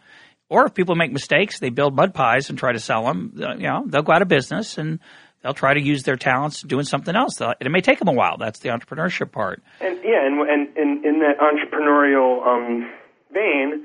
[0.50, 3.32] Or if people make mistakes, they build mud pies and try to sell them.
[3.36, 4.98] You know, they'll go out of business and
[5.44, 7.40] they'll try to use their talents doing something else.
[7.40, 8.36] It may take them a while.
[8.38, 9.62] That's the entrepreneurship part.
[9.80, 12.90] And yeah, and and, and in that entrepreneurial um,
[13.32, 13.84] vein,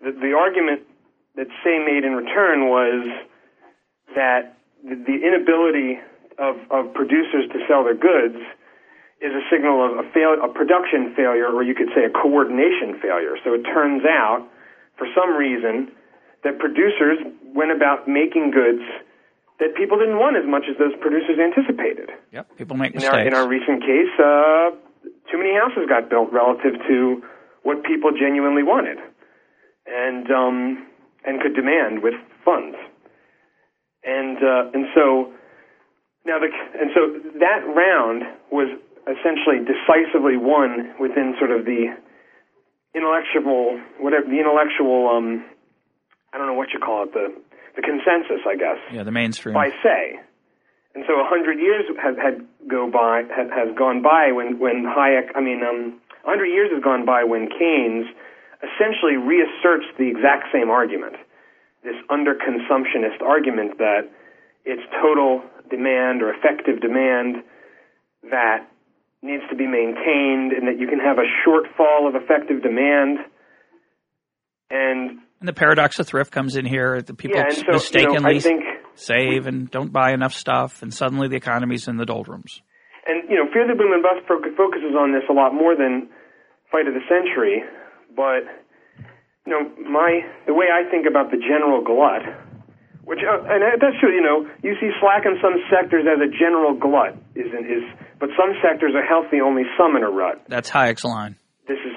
[0.00, 0.82] the, the argument
[1.36, 3.06] that Say made in return was
[4.16, 6.00] that the inability
[6.38, 8.40] of, of producers to sell their goods
[9.20, 12.98] is a signal of a, fail, a production failure, or you could say a coordination
[13.00, 13.36] failure.
[13.44, 14.46] So it turns out,
[14.96, 15.90] for some reason,
[16.44, 17.18] that producers
[17.54, 18.82] went about making goods
[19.60, 22.10] that people didn't want as much as those producers anticipated.
[22.32, 23.14] Yep, people make in mistakes.
[23.14, 24.70] Our, in our recent case, uh,
[25.30, 27.22] too many houses got built relative to
[27.62, 28.98] what people genuinely wanted,
[29.86, 30.86] and um,
[31.24, 32.76] and could demand with funds
[34.04, 35.32] and uh, and so
[36.24, 36.48] now the
[36.78, 37.00] and so
[37.40, 38.68] that round was
[39.08, 41.92] essentially decisively won within sort of the
[42.94, 45.44] intellectual whatever the intellectual um
[46.32, 47.32] I don't know what you call it the
[47.76, 49.54] the consensus I guess yeah the mainstream.
[49.54, 50.20] by Say.
[50.94, 54.86] And so a hundred years has had go by has, has gone by when when
[54.86, 58.06] Hayek, I mean, um, a hundred years has gone by when Keynes
[58.62, 61.16] essentially reasserts the exact same argument,
[61.82, 64.08] this underconsumptionist argument that
[64.64, 67.42] it's total demand or effective demand
[68.30, 68.64] that
[69.20, 73.18] needs to be maintained and that you can have a shortfall of effective demand.
[74.70, 77.02] And and the paradox of thrift comes in here.
[77.02, 78.64] The people yeah, so, mistakenly you know, think,
[78.94, 82.62] save and don't buy enough stuff, and suddenly the economy's in the doldrums.
[83.06, 86.08] And you know, Fear the Boom and Bust focuses on this a lot more than
[86.72, 87.62] Fight of the Century.
[88.16, 88.48] But
[89.46, 92.24] you know, my the way I think about the general glut,
[93.04, 94.14] which uh, and that's true.
[94.14, 97.84] You know, you see slack in some sectors as a general glut is is,
[98.18, 100.40] but some sectors are healthy, only some in a rut.
[100.48, 101.36] That's Hayek's line.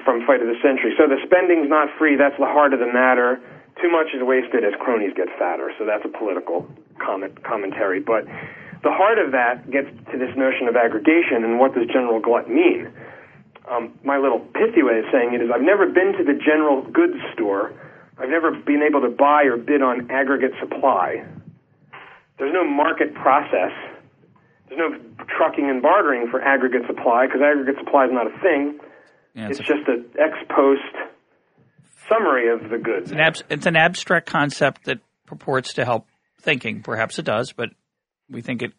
[0.08, 0.96] From Fight of the Century.
[0.96, 2.16] So the spending's not free.
[2.16, 3.36] That's the heart of the matter.
[3.76, 5.68] Too much is wasted as cronies get fatter.
[5.76, 6.64] So that's a political
[6.96, 8.00] comment commentary.
[8.00, 8.24] But
[8.80, 12.48] the heart of that gets to this notion of aggregation and what does general glut
[12.48, 12.88] mean.
[13.68, 16.80] Um, my little pithy way of saying it is I've never been to the general
[16.88, 17.76] goods store.
[18.16, 21.20] I've never been able to buy or bid on aggregate supply.
[22.40, 23.76] There's no market process.
[24.72, 24.96] There's no
[25.36, 28.80] trucking and bartering for aggregate supply because aggregate supply is not a thing.
[29.38, 30.82] Yeah, it's, it's just an ex post
[32.08, 33.04] summary of the goods.
[33.04, 36.06] It's an, ab- it's an abstract concept that purports to help
[36.40, 36.82] thinking.
[36.82, 37.70] Perhaps it does, but
[38.28, 38.72] we think it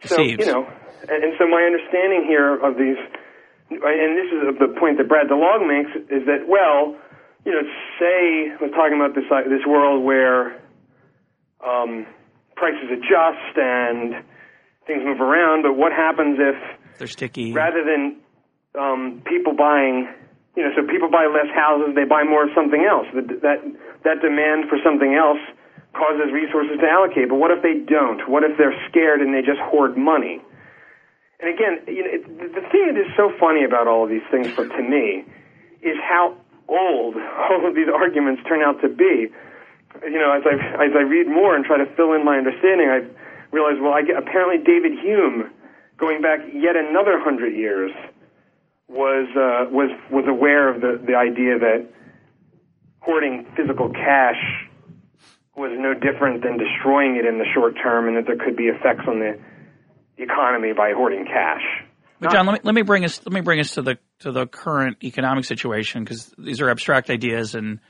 [0.00, 0.44] deceives.
[0.44, 0.66] So, you know,
[1.06, 2.98] and, and so my understanding here of these,
[3.70, 6.98] and this is the point that Brad DeLong makes, is that, well,
[7.46, 7.62] you know,
[8.00, 10.58] say, we're talking about this, uh, this world where
[11.64, 12.06] um,
[12.56, 14.24] prices adjust and
[14.86, 18.21] things move around, but what happens if they're sticky rather than
[18.78, 20.08] um, people buying,
[20.56, 23.06] you know, so people buy less houses, they buy more of something else.
[23.14, 23.60] That
[24.04, 25.40] that demand for something else
[25.92, 27.28] causes resources to allocate.
[27.28, 28.28] But what if they don't?
[28.28, 30.40] What if they're scared and they just hoard money?
[31.40, 34.24] And again, you know, it, the thing that is so funny about all of these
[34.30, 35.24] things, for to me,
[35.82, 36.36] is how
[36.68, 37.16] old
[37.50, 39.28] all of these arguments turn out to be.
[40.02, 42.88] You know, as I as I read more and try to fill in my understanding,
[42.88, 43.04] I
[43.52, 45.50] realize, well, I get, apparently David Hume,
[45.98, 47.92] going back yet another hundred years,
[48.92, 51.88] was uh, was was aware of the the idea that
[53.00, 54.40] hoarding physical cash
[55.56, 58.64] was no different than destroying it in the short term, and that there could be
[58.64, 59.38] effects on the
[60.22, 61.62] economy by hoarding cash.
[62.20, 64.30] But John, let me let me bring us let me bring us to the to
[64.30, 67.80] the current economic situation because these are abstract ideas, and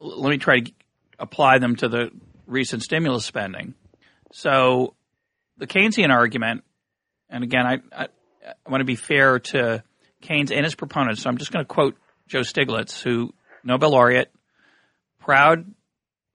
[0.00, 0.72] let me try to
[1.18, 2.10] apply them to the
[2.46, 3.74] recent stimulus spending.
[4.32, 4.94] So,
[5.58, 6.64] the Keynesian argument,
[7.28, 8.08] and again, I, I,
[8.66, 9.84] I want to be fair to
[10.22, 11.22] Keynes and his proponents.
[11.22, 11.96] So I'm just going to quote
[12.26, 14.32] Joe Stiglitz, who Nobel laureate,
[15.20, 15.66] proud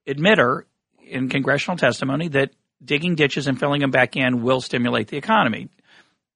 [0.06, 0.62] admitter
[1.02, 2.50] in congressional testimony that
[2.84, 5.68] digging ditches and filling them back in will stimulate the economy.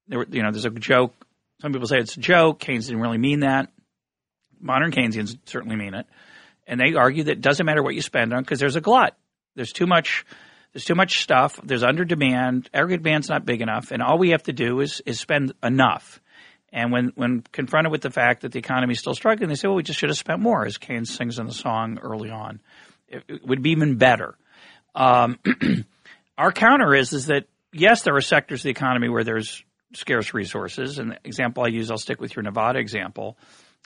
[0.07, 1.13] There, you know, there's a joke.
[1.61, 2.59] Some people say it's a joke.
[2.59, 3.69] Keynes didn't really mean that.
[4.59, 6.05] Modern Keynesians certainly mean it,
[6.67, 9.17] and they argue that it doesn't matter what you spend on because there's a glut.
[9.55, 10.25] There's too much.
[10.71, 11.59] There's too much stuff.
[11.63, 12.69] There's under demand.
[12.73, 16.21] Aggregate demand's not big enough, and all we have to do is is spend enough.
[16.73, 19.67] And when, when confronted with the fact that the economy is still struggling, they say,
[19.67, 22.61] well, we just should have spent more, as Keynes sings in the song early on.
[23.07, 24.35] It, it would be even better.
[24.95, 25.37] Um,
[26.37, 29.63] our counter is, is that, yes, there are sectors of the economy where there's
[29.93, 30.97] scarce resources.
[30.97, 33.37] And the example I use, I'll stick with your Nevada example.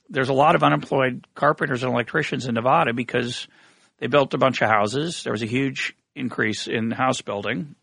[0.10, 3.50] There's a lot of unemployed carpenters and electricians in Nevada because
[3.98, 5.24] they built a bunch of houses.
[5.24, 7.76] There was a huge increase in house building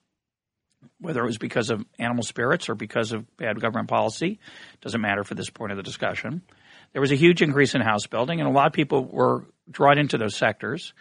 [1.05, 4.41] whether it was because of animal spirits or because of bad government policy,
[4.81, 6.41] doesn't matter for this point of the discussion.
[6.93, 9.99] There was a huge increase in house building, and a lot of people were drawn
[9.99, 10.95] into those sectors.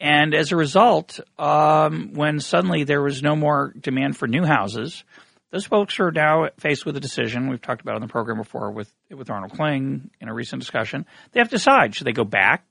[0.00, 5.04] And as a result, um, when suddenly there was no more demand for new houses,
[5.50, 7.48] those folks are now faced with a decision.
[7.48, 11.04] We've talked about on the program before with with Arnold Kling in a recent discussion.
[11.32, 12.64] They have to decide: should they go back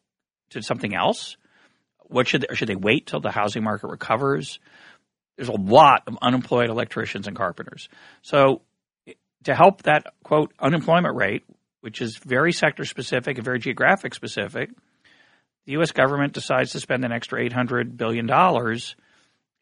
[0.50, 1.38] to something else?
[2.00, 4.60] What should they, should they wait till the housing market recovers?
[5.36, 7.90] There's a lot of unemployed electricians and carpenters.
[8.22, 8.62] So
[9.44, 11.44] to help that quote unemployment rate,
[11.82, 14.70] which is very sector specific and very geographic specific,
[15.66, 15.92] the U.S.
[15.92, 18.96] government decides to spend an extra eight hundred billion dollars,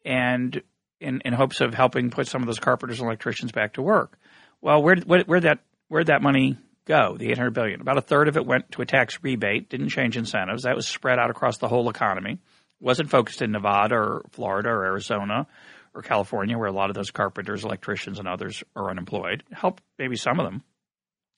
[0.04, 0.62] and
[1.00, 4.18] in, in hopes of helping put some of those carpenters and electricians back to work.
[4.60, 7.16] Well, where where where that where that money go?
[7.16, 7.80] The eight hundred billion.
[7.80, 9.68] About a third of it went to a tax rebate.
[9.68, 10.64] Didn't change incentives.
[10.64, 12.38] That was spread out across the whole economy
[12.82, 15.46] wasn't focused in Nevada or Florida or Arizona
[15.94, 19.44] or California, where a lot of those carpenters, electricians, and others are unemployed.
[19.52, 20.62] Helped maybe some of them,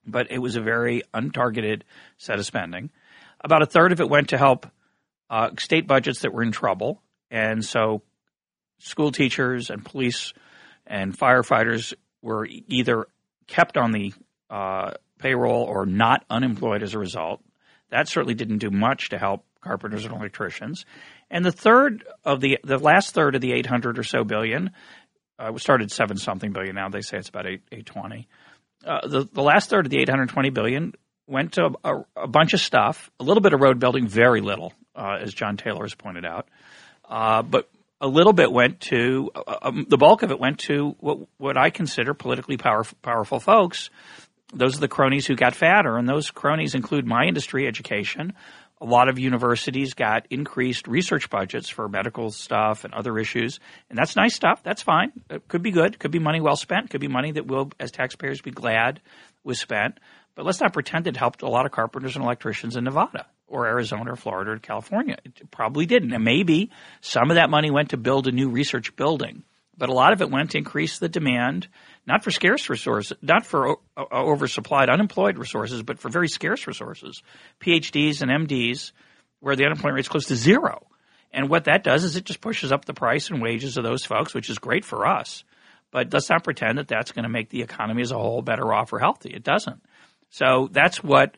[0.06, 1.82] but it was a very untargeted
[2.18, 2.90] set of spending.
[3.40, 4.66] About a third of it went to help
[5.28, 8.02] uh, state budgets that were in trouble, and so
[8.78, 10.32] school teachers and police
[10.86, 13.06] and firefighters were either
[13.46, 14.12] kept on the
[14.50, 17.42] uh, payroll or not unemployed as a result.
[17.90, 20.84] That certainly didn't do much to help carpenters and electricians.
[21.34, 24.70] And the third of the the last third of the 800 or so billion,
[25.36, 26.76] uh, we started seven something billion.
[26.76, 28.28] Now they say it's about eight 820.
[28.86, 30.94] Uh, the the last third of the 820 billion
[31.26, 34.74] went to a, a, bunch of stuff, a little bit of road building, very little,
[34.94, 36.46] uh, as John Taylor has pointed out.
[37.08, 37.68] Uh, but
[38.00, 41.56] a little bit went to uh, um, the bulk of it went to what, what
[41.56, 43.90] I consider politically powerful, powerful folks.
[44.52, 48.34] Those are the cronies who got fatter, and those cronies include my industry, education.
[48.80, 53.96] A lot of universities got increased research budgets for medical stuff and other issues, and
[53.96, 54.62] that's nice stuff.
[54.62, 55.12] That's fine.
[55.30, 55.98] It could be good.
[55.98, 56.90] Could be money well spent.
[56.90, 59.00] Could be money that will, as taxpayers, be glad
[59.44, 60.00] was spent.
[60.34, 63.66] But let's not pretend it helped a lot of carpenters and electricians in Nevada or
[63.66, 65.16] Arizona or Florida or California.
[65.24, 66.12] It probably didn't.
[66.12, 66.70] And maybe
[67.00, 69.44] some of that money went to build a new research building,
[69.76, 71.68] but a lot of it went to increase the demand,
[72.06, 77.22] not for scarce resources, not for uh, oversupplied unemployed resources, but for very scarce resources,
[77.60, 78.92] PhDs and MDs,
[79.40, 80.86] where the unemployment rate is close to zero.
[81.32, 84.04] And what that does is it just pushes up the price and wages of those
[84.04, 85.42] folks, which is great for us.
[85.90, 88.72] But let's not pretend that that's going to make the economy as a whole better
[88.72, 89.30] off or healthy.
[89.30, 89.82] It doesn't.
[90.30, 91.36] So that's what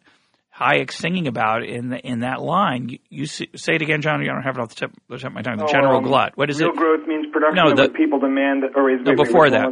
[0.58, 2.88] Hayek's singing about in the, in that line.
[2.88, 4.20] You, you see, say it again, John.
[4.20, 5.58] I don't have it off the tip, the tip of my tongue.
[5.58, 6.36] The oh, general um, glut.
[6.36, 6.72] What is real it?
[6.72, 8.64] Real growth means production no, the, of people demand.
[8.74, 9.68] Or is no, before that.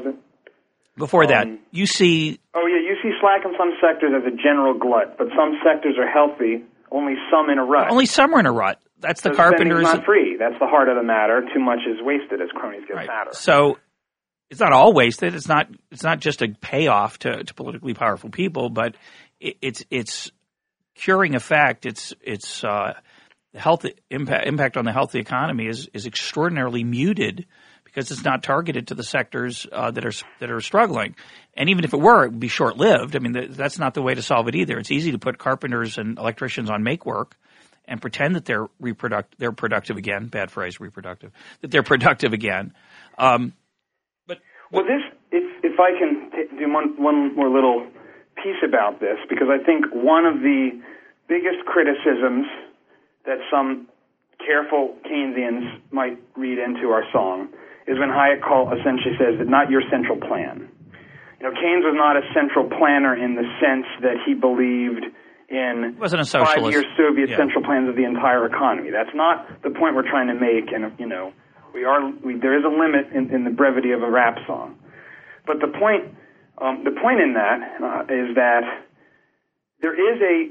[0.97, 2.39] Before um, that, you see.
[2.55, 5.97] Oh yeah, you see slack in some sectors as a general glut, but some sectors
[5.99, 6.65] are healthy.
[6.93, 7.91] Only some in a rut.
[7.91, 8.79] Only some are in a rut.
[9.01, 9.83] That's the so carpenters.
[9.83, 10.37] not free.
[10.39, 11.43] That's the heart of the matter.
[11.53, 13.09] Too much is wasted as cronies get right.
[13.09, 13.31] fatter.
[13.33, 13.79] So
[14.51, 15.35] it's not all wasted.
[15.35, 15.67] It's not.
[15.91, 18.95] It's not just a payoff to, to politically powerful people, but
[19.41, 20.31] it, it's it's
[20.95, 22.95] curing effect, its its uh,
[23.55, 27.47] health impact impact on the health of the economy is is extraordinarily muted
[27.85, 31.15] because it's not targeted to the sectors uh, that are that are struggling.
[31.57, 33.15] And even if it were, it would be short lived.
[33.15, 34.79] I mean, that's not the way to solve it either.
[34.79, 37.37] It's easy to put carpenters and electricians on make work
[37.87, 40.27] and pretend that they're reproduct they're productive again.
[40.27, 41.33] Bad phrase, reproductive.
[41.61, 42.75] That they're productive again.
[43.19, 43.53] Um,
[44.27, 44.39] but
[44.73, 47.87] well, this if if I can t- do one one more little
[48.37, 50.71] piece about this because I think one of the
[51.29, 52.47] biggest criticisms
[53.27, 53.89] that some
[54.45, 57.49] careful Keynesians might read into our song
[57.87, 60.69] is when Hayek call, essentially says that not your central plan.
[61.41, 65.05] You know, Keynes was not a central planner in the sense that he believed
[65.49, 67.37] in five-year Soviet yeah.
[67.37, 68.91] central plans of the entire economy.
[68.91, 71.33] That's not the point we're trying to make, and you know,
[71.75, 74.77] we are we, there is a limit in, in the brevity of a rap song.
[75.47, 76.17] But the point
[76.59, 78.63] um, the point in that uh, is that
[79.81, 80.51] there is a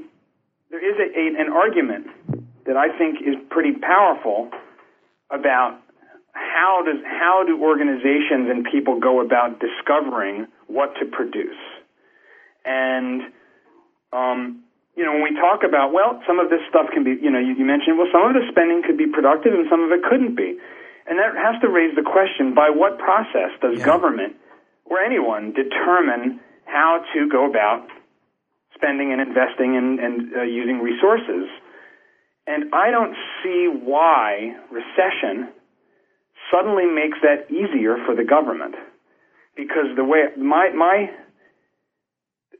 [0.70, 2.06] there is a, a, an argument
[2.66, 4.50] that I think is pretty powerful
[5.30, 5.80] about
[6.32, 11.60] how does how do organizations and people go about discovering what to produce,
[12.64, 13.22] and
[14.12, 14.62] um,
[14.96, 17.38] you know when we talk about well some of this stuff can be you know
[17.40, 20.02] you, you mentioned well some of the spending could be productive and some of it
[20.04, 20.58] couldn't be,
[21.06, 23.86] and that has to raise the question by what process does yeah.
[23.86, 24.36] government
[24.86, 27.86] or anyone determine how to go about
[28.74, 31.48] spending and investing and, and uh, using resources.
[32.46, 35.48] And I don't see why recession
[36.52, 38.74] suddenly makes that easier for the government.
[39.56, 41.08] Because the way my my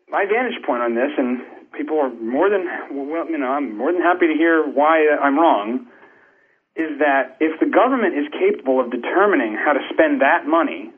[0.08, 1.40] my vantage point on this, and
[1.76, 2.64] people are more than
[3.10, 5.86] well, you know, I'm more than happy to hear why I'm wrong,
[6.76, 10.93] is that if the government is capable of determining how to spend that money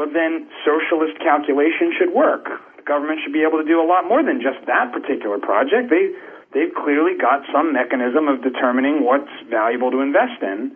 [0.00, 2.48] well, then socialist calculation should work.
[2.80, 5.90] The government should be able to do a lot more than just that particular project.
[5.90, 6.14] They
[6.56, 10.72] they've clearly got some mechanism of determining what's valuable to invest in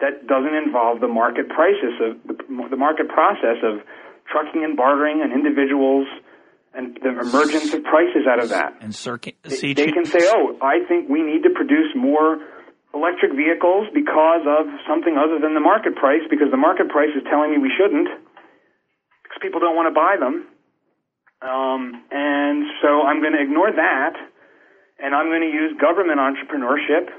[0.00, 2.36] that doesn't involve the market prices of the,
[2.70, 3.82] the market process of
[4.30, 6.06] trucking and bartering and individuals
[6.70, 8.78] and the emergence of prices out of that.
[8.80, 12.38] And circuit, they, they can say, "Oh, I think we need to produce more
[12.94, 17.24] electric vehicles because of something other than the market price because the market price is
[17.26, 18.06] telling me we shouldn't."
[19.40, 20.46] People don't want to buy them.
[21.40, 24.14] Um, and so I'm going to ignore that,
[24.98, 27.10] and I'm going to use government entrepreneurship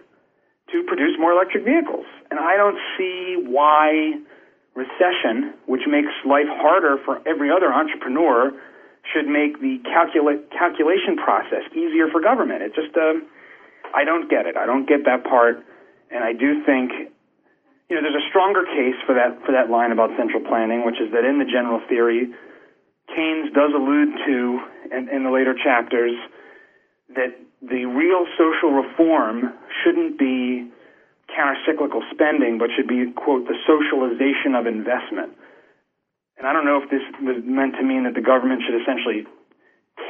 [0.72, 2.05] to produce more electric vehicles.
[2.30, 4.20] And I don't see why
[4.76, 8.51] recession, which makes life harder for every other entrepreneur,
[9.11, 12.61] should make the calcula- calculation process easier for government.
[12.61, 13.13] It just, uh,
[13.95, 14.55] I don't get it.
[14.57, 15.63] I don't get that part.
[16.11, 16.91] And I do think
[17.89, 21.01] you know, there's a stronger case for that for that line about central planning, which
[21.01, 22.29] is that in the general theory,
[23.09, 24.61] Keynes does allude to
[24.93, 26.13] in, in the later chapters
[27.17, 30.69] that the real social reform shouldn't be
[31.33, 35.33] countercyclical spending, but should be quote the socialization of investment.
[36.37, 39.25] And I don't know if this was meant to mean that the government should essentially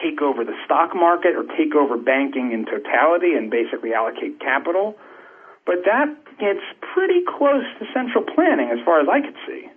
[0.03, 4.95] take over the stock market or take over banking in totality and basically allocate capital.
[5.65, 6.63] But that gets
[6.93, 9.67] pretty close to central planning as far as I could see.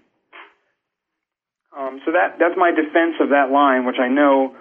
[1.76, 4.54] Um, so that that's my defense of that line, which I know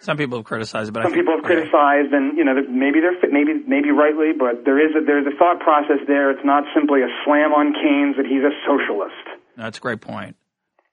[0.00, 3.52] some people have criticized, but some people have criticized, and you know maybe they're maybe
[3.68, 6.30] maybe rightly, but there is a, there's a thought process there.
[6.30, 9.40] It's not simply a slam on Keynes that he's a socialist.
[9.56, 10.36] That's a great point.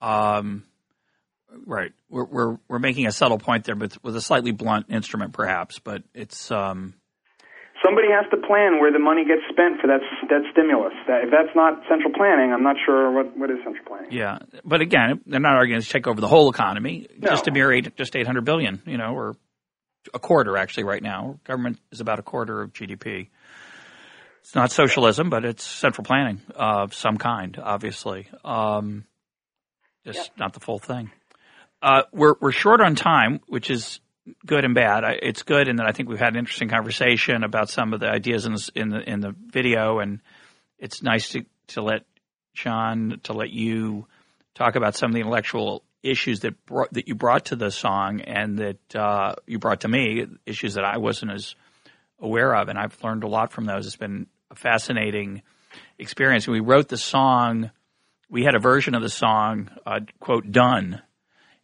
[0.02, 0.66] Um,
[1.66, 5.32] right, we're we're we're making a subtle point there, but with a slightly blunt instrument,
[5.32, 5.80] perhaps.
[5.80, 6.94] But it's um,
[7.88, 10.94] somebody has to plan where the money gets spent for that that stimulus.
[11.08, 14.12] That, if that's not central planning, I'm not sure what, what is central planning.
[14.12, 17.08] Yeah, but again, they're not arguing to take over the whole economy.
[17.18, 17.30] No.
[17.30, 19.36] Just a mere eight, just 800 billion, you know, or
[20.14, 21.40] a quarter actually right now.
[21.46, 23.30] Government is about a quarter of GDP.
[24.42, 28.28] It's not socialism, but it's central planning of some kind, obviously.
[28.46, 29.06] Um,
[30.06, 31.12] just not the full thing.
[31.82, 34.00] Uh, we're we're short on time, which is
[34.46, 35.04] good and bad.
[35.22, 38.08] It's good in that I think we've had an interesting conversation about some of the
[38.08, 40.20] ideas in, this, in the in the video, and
[40.80, 42.02] it's nice to to let
[42.54, 44.08] John to let you
[44.56, 48.22] talk about some of the intellectual issues that brought, that you brought to the song
[48.22, 51.56] and that uh, you brought to me issues that I wasn't as
[52.20, 53.86] aware of, and I've learned a lot from those.
[53.86, 55.44] It's been a fascinating
[56.00, 56.48] experience.
[56.48, 57.72] We wrote the song.
[58.30, 61.02] We had a version of the song, uh, quote, done,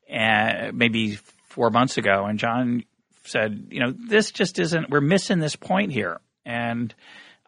[0.08, 1.20] and maybe
[1.54, 2.84] four months ago, and John
[3.26, 4.90] said, you know, this just isn't.
[4.90, 6.20] We're missing this point here.
[6.46, 6.94] And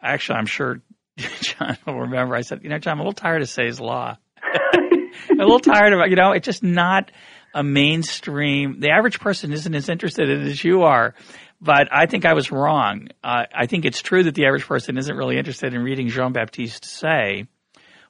[0.01, 0.81] actually, I'm sure
[1.17, 2.35] John will remember.
[2.35, 4.17] I said, you know, John, I'm a little tired of Say's Law.
[4.41, 5.99] I'm a little tired of.
[6.09, 7.11] You know, it's just not
[7.53, 8.79] a mainstream.
[8.79, 11.15] The average person isn't as interested in it as you are.
[11.61, 13.07] But I think I was wrong.
[13.23, 16.33] Uh, I think it's true that the average person isn't really interested in reading Jean
[16.33, 17.47] Baptiste Say.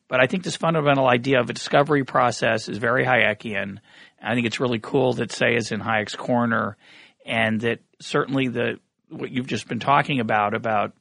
[0.07, 3.79] But I think this fundamental idea of a discovery process is very Hayekian.
[4.25, 6.77] I think it's really cool that Say is in Hayek's corner,
[7.25, 10.93] and that certainly the what you've just been talking about about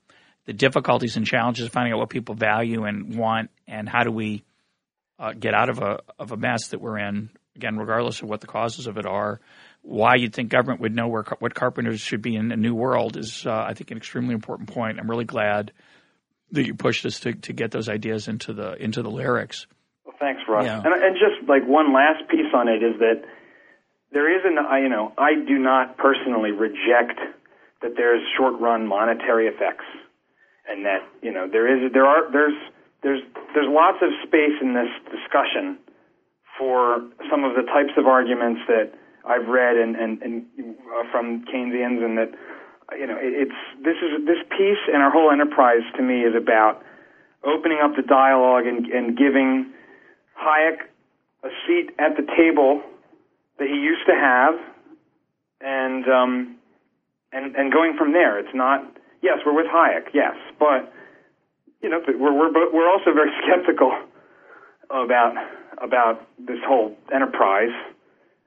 [0.46, 4.10] the difficulties and challenges of finding out what people value and want, and how do
[4.10, 4.44] we
[5.18, 7.30] uh, get out of a of a mess that we're in.
[7.56, 9.40] Again, regardless of what the causes of it are,
[9.82, 13.16] why you'd think government would know where what carpenters should be in a new world
[13.16, 14.98] is, uh, I think, an extremely important point.
[14.98, 15.72] I'm really glad
[16.50, 19.66] that you pushed us to, to get those ideas into the into the lyrics.
[20.24, 20.64] Thanks, Russ.
[20.64, 20.80] Yeah.
[20.80, 23.28] And, and just like one last piece on it is that
[24.10, 27.20] there is an, you know, I do not personally reject
[27.82, 29.84] that there's short-run monetary effects,
[30.66, 32.56] and that you know there is there are there's
[33.02, 33.20] there's
[33.52, 35.76] there's lots of space in this discussion
[36.56, 38.96] for some of the types of arguments that
[39.28, 40.46] I've read and and, and
[40.88, 42.32] uh, from Keynesians, and that
[42.96, 46.32] you know it, it's this is this piece and our whole enterprise to me is
[46.32, 46.80] about
[47.44, 49.73] opening up the dialogue and, and giving
[50.38, 50.88] Hayek
[51.44, 52.82] a seat at the table
[53.58, 54.54] that he used to have,
[55.60, 56.56] and um,
[57.32, 58.38] and and going from there.
[58.38, 58.80] It's not.
[59.22, 60.12] Yes, we're with Hayek.
[60.12, 60.92] Yes, but
[61.82, 63.92] you know, we're we're we're also very skeptical
[64.90, 65.34] about
[65.82, 67.74] about this whole enterprise,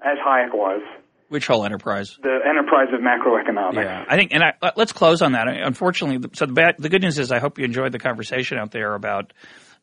[0.04, 0.82] as Hayek was.
[1.30, 2.18] Which whole enterprise?
[2.24, 3.84] The enterprise of macroeconomics.
[3.84, 5.48] Yeah, I think, and I, let's close on that.
[5.50, 8.72] Unfortunately, so the bad, the good news is, I hope you enjoyed the conversation out
[8.72, 9.34] there about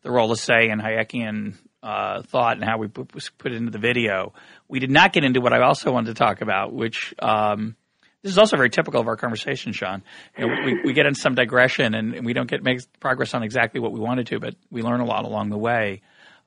[0.01, 3.12] the role of Say and Hayekian uh, thought and how we put,
[3.45, 4.32] into the video.
[4.68, 7.76] We did not get into what I also wanted to talk about, which um,
[8.22, 10.03] this is also very typical of our conversation, John.
[10.39, 13.43] You know, we, we get into some digression and we don't get make progress on
[13.43, 16.01] exactly what we wanted to, but we learn a lot along the way.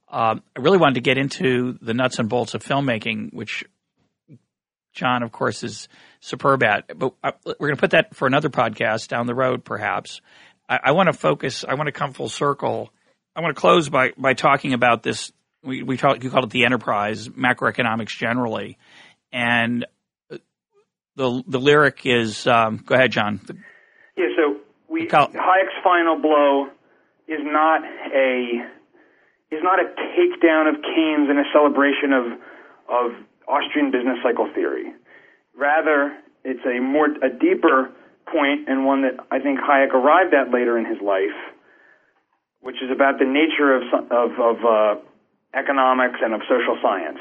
[0.09, 3.63] Um, I really wanted to get into the nuts and bolts of filmmaking, which
[4.93, 5.87] John, of course, is
[6.19, 6.97] superb at.
[6.97, 10.21] But uh, we're going to put that for another podcast down the road, perhaps.
[10.67, 11.63] I, I want to focus.
[11.67, 12.91] I want to come full circle
[13.37, 15.31] I want to close by, by talking about this.
[15.63, 18.79] We, we talk, you call it the enterprise, macroeconomics generally.
[19.31, 19.85] And
[21.15, 23.39] the, the lyric is, um, go ahead, John.
[24.17, 24.57] Yeah, so
[24.89, 26.69] we, Hayek's final blow
[27.27, 28.65] is not a,
[29.51, 32.39] is not a takedown of Keynes and a celebration of,
[32.89, 33.11] of
[33.47, 34.93] Austrian business cycle theory.
[35.55, 37.91] Rather, it's a more, a deeper
[38.25, 41.37] point and one that I think Hayek arrived at later in his life
[42.61, 44.95] which is about the nature of of, of uh,
[45.53, 47.19] economics and of social science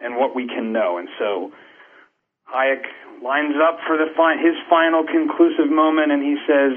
[0.00, 0.98] and what we can know.
[0.98, 1.52] And so
[2.52, 2.84] Hayek
[3.22, 6.72] lines up for the fi- his final conclusive moment, and he says,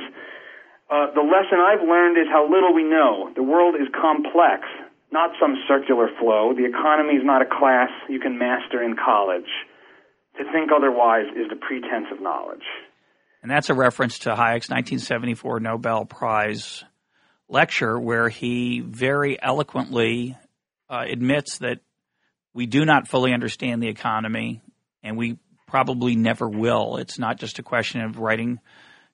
[0.89, 3.32] uh, "The lesson I've learned is how little we know.
[3.36, 4.68] The world is complex."
[5.14, 6.53] Not some circular flow.
[6.55, 9.49] The economy is not a class you can master in college.
[10.38, 12.64] To think otherwise is the pretense of knowledge.
[13.41, 16.86] And that's a reference to Hayek's 1974 Nobel Prize
[17.51, 20.37] lecture where he very eloquently
[20.89, 21.79] uh, admits that
[22.53, 24.61] we do not fully understand the economy,
[25.03, 25.37] and we
[25.67, 26.97] probably never will.
[26.97, 28.59] It's not just a question of writing,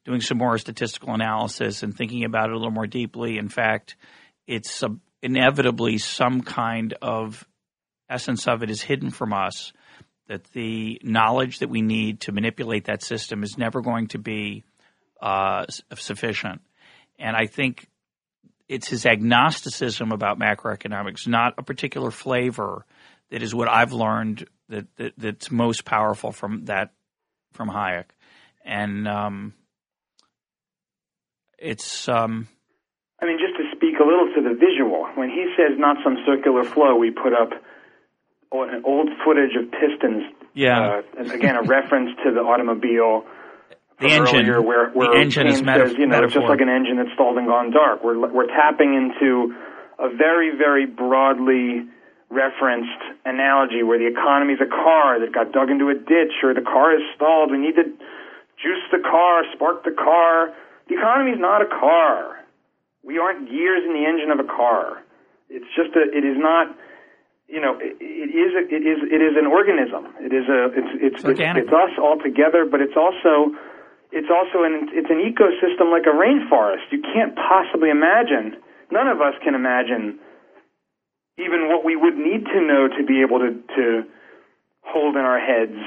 [0.06, 3.38] doing some more statistical analysis and thinking about it a little more deeply.
[3.38, 3.96] In fact,
[4.48, 4.90] it's a,
[5.22, 7.46] inevitably some kind of
[8.10, 9.74] essence of it is hidden from us.
[10.28, 14.64] That the knowledge that we need to manipulate that system is never going to be
[15.22, 15.66] uh,
[15.96, 16.62] sufficient.
[17.18, 17.88] And I think
[18.70, 22.86] it's his agnosticism about macroeconomics, not a particular flavor,
[23.30, 26.92] that is what I've learned that, that that's most powerful from that
[27.54, 28.06] from Hayek,
[28.64, 29.54] and um,
[31.58, 32.08] it's.
[32.08, 32.48] Um,
[33.22, 36.18] I mean, just to speak a little to the visual, when he says not some
[36.26, 37.52] circular flow, we put up
[38.52, 40.24] an old footage of pistons.
[40.54, 41.02] Yeah.
[41.18, 43.26] Uh, again, a reference to the automobile
[44.00, 46.26] the engine, earlier where, where the engine is meta- says, you know, metaphor.
[46.26, 48.04] it's just like an engine that's stalled and gone dark.
[48.04, 49.56] We're, we're tapping into
[49.98, 51.86] a very, very broadly
[52.30, 56.54] referenced analogy where the economy is a car that got dug into a ditch or
[56.54, 57.52] the car is stalled.
[57.52, 57.86] We need to
[58.62, 60.54] juice the car, spark the car.
[60.90, 62.44] The economy is not a car.
[63.04, 65.02] We aren't gears in the engine of a car.
[65.50, 66.76] It's just a, it is not,
[67.48, 70.12] you know, it, it is, a, it is, it is an organism.
[70.20, 71.64] It is a, it's, it's, It's organic.
[71.64, 73.56] it's us all together, but it's also,
[74.12, 76.92] it's also an it's an ecosystem like a rainforest.
[76.92, 78.62] You can't possibly imagine.
[78.92, 80.20] None of us can imagine
[81.38, 84.04] even what we would need to know to be able to to
[84.82, 85.78] hold in our heads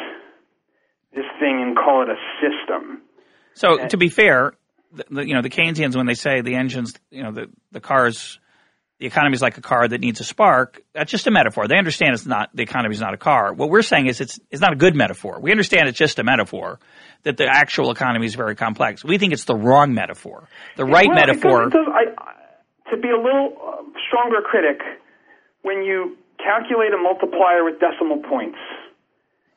[1.14, 3.02] this thing and call it a system.
[3.54, 4.54] So to be fair,
[4.92, 7.80] the, the, you know the Keynesians when they say the engines, you know the the
[7.80, 8.38] cars,
[8.98, 10.82] the economy is like a car that needs a spark.
[10.94, 11.66] That's just a metaphor.
[11.68, 13.52] They understand it's not the economy is not a car.
[13.52, 15.40] What we're saying is it's it's not a good metaphor.
[15.40, 16.78] We understand it's just a metaphor.
[17.24, 19.04] That the actual economy is very complex.
[19.04, 20.48] We think it's the wrong metaphor.
[20.76, 21.64] The right Well, it metaphor.
[21.64, 24.80] does- it does- I- I- to be a little uh, stronger critic,
[25.62, 28.58] when you calculate a multiplier with decimal points,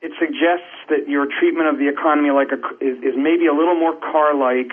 [0.01, 3.75] it suggests that your treatment of the economy like a, is, is maybe a little
[3.79, 4.71] more car-like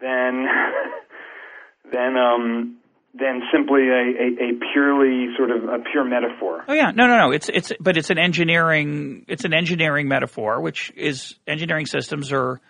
[0.00, 0.46] than
[1.92, 2.76] than um,
[3.16, 6.64] than simply a, a, a purely sort of a pure metaphor.
[6.66, 7.30] Oh yeah, no, no, no.
[7.30, 12.60] It's it's but it's an engineering it's an engineering metaphor, which is engineering systems are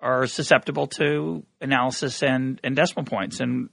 [0.00, 3.68] are susceptible to analysis and, and decimal points, and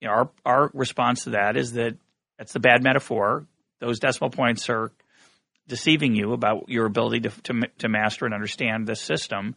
[0.00, 1.96] you know, our our response to that is that
[2.38, 3.46] that's the bad metaphor.
[3.80, 4.92] Those decimal points are
[5.68, 9.56] deceiving you about your ability to to, to master and understand this system.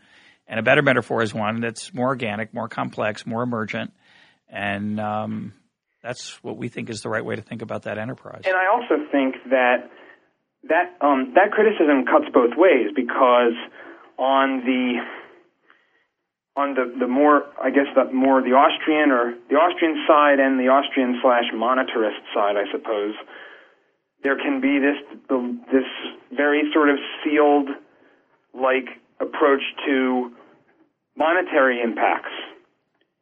[0.49, 3.91] And a better metaphor is one that's more organic, more complex, more emergent,
[4.47, 5.53] and um,
[6.07, 8.43] that's what we think is the right way to think about that enterprise.
[8.45, 9.91] And I also think that
[10.69, 13.59] that um, that criticism cuts both ways because
[14.17, 15.03] on the
[16.55, 20.57] on the, the more I guess the more the Austrian or the Austrian side and
[20.57, 23.13] the Austrian slash monetarist side, I suppose,
[24.23, 24.95] there can be this
[25.73, 25.89] this
[26.31, 27.67] very sort of sealed
[28.53, 28.87] like
[29.19, 30.31] approach to
[31.17, 32.31] monetary impacts.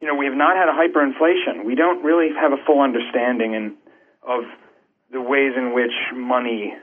[0.01, 1.65] You know, we have not had a hyperinflation.
[1.65, 3.75] We don't really have a full understanding in,
[4.27, 4.43] of
[5.11, 6.73] the ways in which money,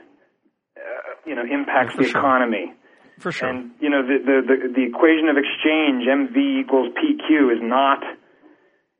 [0.76, 0.80] uh,
[1.26, 2.20] you know, impacts for the sure.
[2.20, 2.72] economy.
[3.18, 3.48] For sure.
[3.50, 8.02] And you know, the, the the the equation of exchange MV equals PQ is not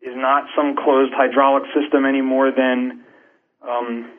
[0.03, 3.03] is not some closed hydraulic system any more than
[3.67, 4.11] um,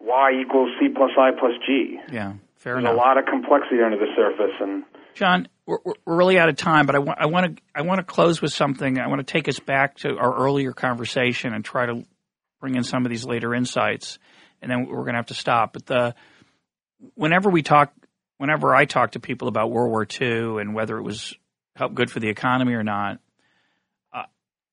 [0.00, 1.98] Y equals C plus I plus G.
[2.12, 2.94] yeah, fair There's enough.
[2.94, 4.84] a lot of complexity under the surface, and
[5.14, 7.98] John, we're, we're really out of time, but I want I want to I want
[7.98, 8.98] to close with something.
[8.98, 12.04] I want to take us back to our earlier conversation and try to
[12.60, 14.18] bring in some of these later insights,
[14.60, 15.72] and then we're going to have to stop.
[15.72, 16.14] But the
[17.14, 17.92] whenever we talk,
[18.38, 21.34] whenever I talk to people about World War II and whether it was
[21.76, 23.20] help good for the economy or not,
[24.12, 24.24] uh,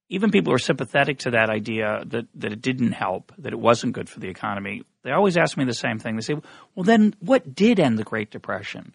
[0.09, 3.59] even people who are sympathetic to that idea that that it didn't help, that it
[3.59, 6.15] wasn't good for the economy, they always ask me the same thing.
[6.15, 6.35] They say,
[6.75, 8.93] "Well, then what did end the Great Depression?"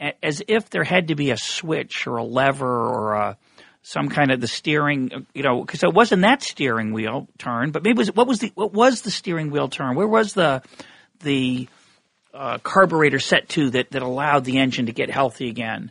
[0.00, 3.38] As if there had to be a switch or a lever or a,
[3.82, 7.82] some kind of the steering, you know, because it wasn't that steering wheel turn, but
[7.82, 9.96] maybe was, what was the what was the steering wheel turn?
[9.96, 10.62] Where was the
[11.20, 11.68] the
[12.32, 15.90] uh, carburetor set to that that allowed the engine to get healthy again?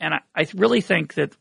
[0.00, 1.32] And I, I really think that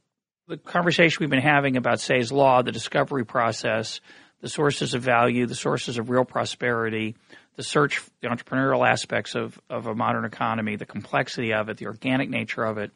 [0.48, 4.00] the conversation we've been having about Say's law, the discovery process,
[4.42, 7.16] the sources of value, the sources of real prosperity,
[7.58, 11.88] the search, the entrepreneurial aspects of, of a modern economy, the complexity of it, the
[11.88, 12.92] organic nature of it,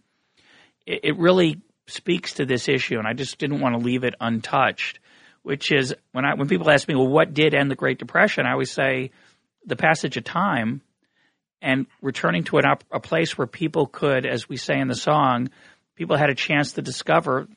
[0.85, 2.97] it, it really speaks to this issue.
[2.97, 4.99] And I just didn't want to leave it untouched,
[5.41, 8.45] which is when I, when people ask me, well, what did end the Great Depression?
[8.45, 9.11] I always say
[9.65, 10.81] the passage of time
[11.59, 14.95] and returning to an, op- a place where people could, as we say in the
[14.95, 15.49] song,
[15.95, 17.47] people had a chance to discover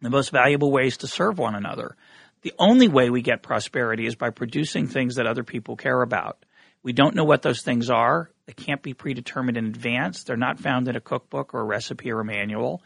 [0.00, 1.94] the most valuable ways to serve one another.
[2.42, 6.44] The only way we get prosperity is by producing things that other people care about.
[6.82, 8.30] We don't know what those things are.
[8.46, 10.22] They can't be predetermined in advance.
[10.22, 12.82] They're not found in a cookbook or a recipe or a manual.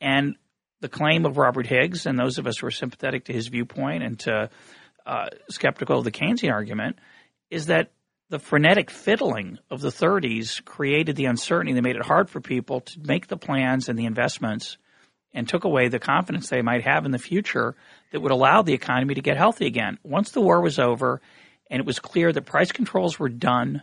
[0.00, 0.36] And
[0.80, 4.02] the claim of Robert Higgs and those of us who are sympathetic to his viewpoint
[4.02, 4.50] and to
[5.06, 6.98] uh, skeptical of the Keynesian argument
[7.50, 7.92] is that
[8.28, 12.80] the frenetic fiddling of the 30s created the uncertainty that made it hard for people
[12.80, 14.78] to make the plans and the investments
[15.36, 17.76] and took away the confidence they might have in the future
[18.10, 19.98] that would allow the economy to get healthy again.
[20.02, 21.20] Once the war was over
[21.70, 23.82] and it was clear that price controls were done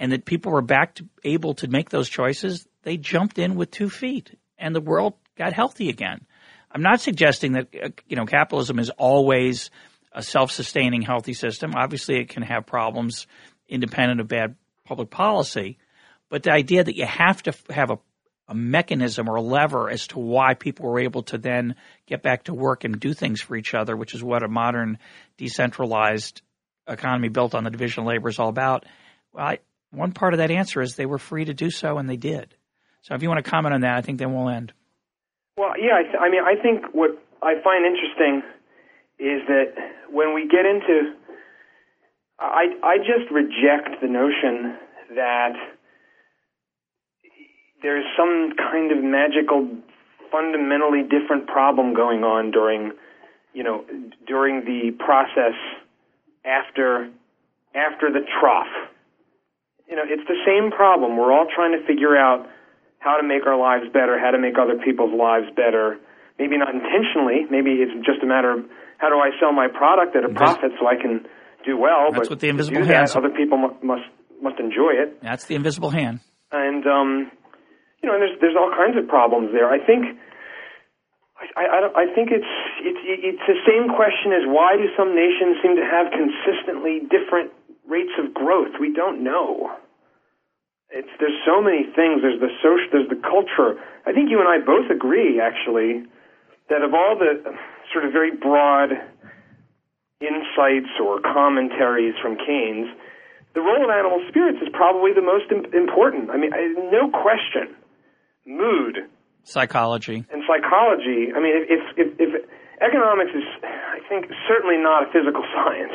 [0.00, 3.70] and that people were back to able to make those choices, they jumped in with
[3.70, 6.26] two feet and the world got healthy again.
[6.72, 9.70] I'm not suggesting that uh, you know capitalism is always
[10.12, 11.72] a self-sustaining healthy system.
[11.76, 13.28] Obviously it can have problems
[13.68, 15.78] independent of bad public policy,
[16.28, 17.98] but the idea that you have to have a
[18.50, 21.76] a mechanism or a lever as to why people were able to then
[22.06, 24.98] get back to work and do things for each other, which is what a modern
[25.38, 26.42] decentralized
[26.88, 28.84] economy built on the division of labor is all about.
[29.32, 29.58] Well, I,
[29.92, 32.56] one part of that answer is they were free to do so, and they did.
[33.02, 34.72] So, if you want to comment on that, I think then we'll end.
[35.56, 37.10] Well, yeah, I, th- I mean, I think what
[37.42, 38.42] I find interesting
[39.20, 39.74] is that
[40.10, 41.14] when we get into,
[42.40, 44.76] I I just reject the notion
[45.14, 45.54] that
[47.82, 49.68] there's some kind of magical,
[50.30, 52.92] fundamentally different problem going on during,
[53.52, 53.84] you know,
[54.26, 55.56] during the process
[56.44, 57.10] after
[57.74, 58.70] after the trough.
[59.88, 61.16] You know, it's the same problem.
[61.16, 62.46] We're all trying to figure out
[62.98, 65.98] how to make our lives better, how to make other people's lives better.
[66.38, 67.44] Maybe not intentionally.
[67.50, 68.64] Maybe it's just a matter of
[68.98, 71.26] how do I sell my product at a profit so I can
[71.64, 72.12] do well.
[72.12, 73.10] That's but what the invisible hand.
[73.14, 74.06] other people must, must
[74.40, 75.20] must enjoy it.
[75.22, 76.20] That's the invisible hand.
[76.52, 77.30] And um,
[78.02, 79.70] you know, and there's there's all kinds of problems there.
[79.70, 80.18] I think.
[81.56, 82.52] I, I, I think it's,
[82.84, 87.48] it's it's the same question as why do some nations seem to have consistently different
[87.88, 88.76] rates of growth?
[88.76, 89.72] We don't know.
[90.92, 92.20] It's there's so many things.
[92.20, 93.80] There's the social, there's the culture.
[94.04, 96.04] I think you and I both agree, actually,
[96.68, 97.40] that of all the
[97.92, 98.92] sort of very broad
[100.20, 102.92] insights or commentaries from Keynes,
[103.54, 106.28] the role of animal spirits is probably the most important.
[106.28, 106.52] I mean,
[106.92, 107.79] no question
[108.46, 109.08] mood,
[109.44, 111.32] psychology, and psychology.
[111.34, 112.30] I mean, if if, if
[112.80, 115.94] economics is, I think, certainly not a physical science,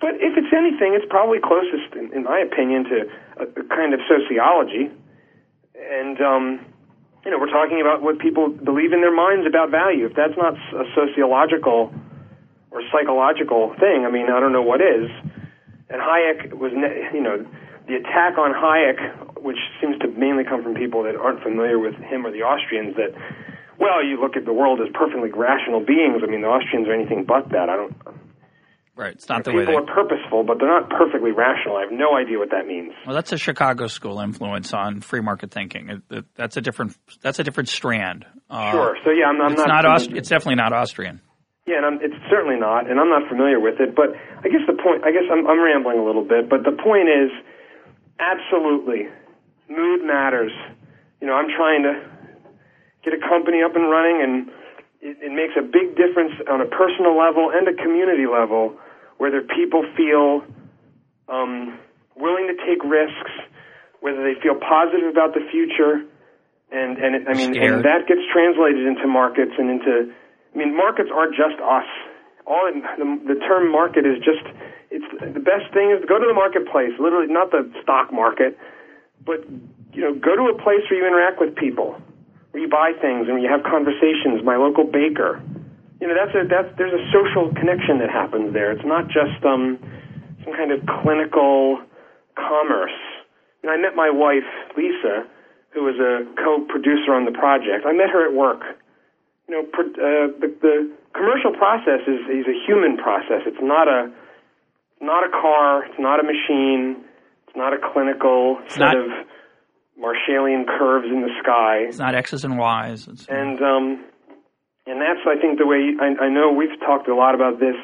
[0.00, 2.96] but if it's anything, it's probably closest, in, in my opinion, to
[3.40, 4.90] a, a kind of sociology.
[5.76, 6.60] And um,
[7.26, 10.06] you know, we're talking about what people believe in their minds about value.
[10.06, 11.92] If that's not a sociological
[12.70, 15.10] or psychological thing, I mean, I don't know what is.
[15.90, 16.70] And Hayek was,
[17.12, 17.44] you know,
[17.88, 21.94] the attack on Hayek, which seems to mainly come from people that aren't familiar with
[21.94, 23.14] him or the Austrians, that,
[23.78, 26.18] well, you look at the world as perfectly rational beings.
[26.20, 27.70] I mean, the Austrians are anything but that.
[27.70, 27.94] I don't.
[28.96, 29.76] Right, it's not the people way they.
[29.76, 31.76] are purposeful, but they're not perfectly rational.
[31.76, 32.92] I have no idea what that means.
[33.06, 36.02] Well, that's a Chicago school influence on free market thinking.
[36.34, 36.96] That's a different.
[37.20, 38.24] That's a different strand.
[38.48, 38.96] Uh, sure.
[39.04, 39.68] So yeah, I'm, I'm it's not.
[39.68, 39.84] not.
[39.84, 41.20] Aust- it's definitely not Austrian.
[41.66, 43.94] Yeah, and I'm, it's certainly not, and I'm not familiar with it.
[43.94, 45.04] But I guess the point.
[45.04, 47.28] I guess I'm, I'm rambling a little bit, but the point is,
[48.18, 49.12] absolutely,
[49.68, 50.52] mood matters.
[51.20, 51.94] You know, I'm trying to
[53.04, 54.34] get a company up and running, and
[55.00, 58.74] it, it makes a big difference on a personal level and a community level,
[59.18, 60.42] whether people feel
[61.28, 61.78] um,
[62.16, 63.32] willing to take risks,
[64.00, 66.04] whether they feel positive about the future,
[66.70, 67.72] and and it, I mean, Scared.
[67.72, 70.12] and that gets translated into markets and into.
[70.54, 71.86] I mean, markets aren't just us.
[72.46, 74.42] All in, the, the term market is just
[74.90, 78.56] it's the best thing is to go to the marketplace, literally not the stock market,
[79.24, 79.44] but
[79.92, 81.96] you know, go to a place where you interact with people,
[82.50, 84.44] where you buy things and you have conversations.
[84.44, 85.40] My local baker,
[86.00, 88.70] you know, that's a that's there's a social connection that happens there.
[88.72, 89.80] It's not just um
[90.44, 91.80] some kind of clinical
[92.36, 92.94] commerce.
[93.62, 95.24] And I met my wife Lisa,
[95.70, 97.86] who was a co-producer on the project.
[97.86, 98.62] I met her at work.
[99.48, 103.48] You know, pro- uh, the, the commercial process is is a human process.
[103.48, 104.12] It's not a
[105.00, 105.84] not a car.
[105.84, 107.05] It's not a machine.
[107.56, 109.08] Not a clinical set not- of
[109.96, 111.88] Marshallian curves in the sky.
[111.88, 113.08] It's not X's and Y's.
[113.08, 114.04] It's, And um,
[114.86, 117.74] and that's I think the way I, I know we've talked a lot about this.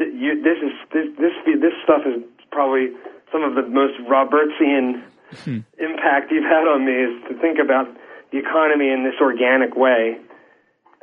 [0.00, 2.96] You, this is this this this stuff is probably
[3.30, 5.04] some of the most Robertsian
[5.78, 7.86] impact you've had on me is to think about
[8.32, 10.16] the economy in this organic way,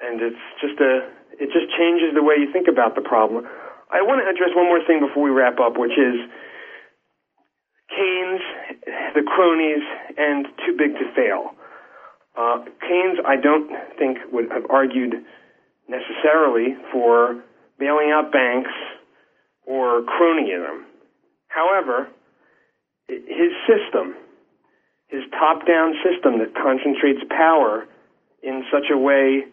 [0.01, 1.05] and it's just a
[1.37, 3.45] it just changes the way you think about the problem.
[3.93, 6.17] I want to address one more thing before we wrap up, which is
[7.89, 8.41] Keynes,
[9.15, 9.83] the cronies,
[10.17, 11.51] and too big to fail.
[12.37, 15.15] Uh, Keynes, I don't think, would have argued
[15.87, 17.41] necessarily for
[17.79, 18.71] bailing out banks
[19.65, 20.83] or cronyism.
[21.47, 22.09] However,
[23.07, 24.15] his system,
[25.07, 27.87] his top-down system that concentrates power
[28.43, 29.45] in such a way.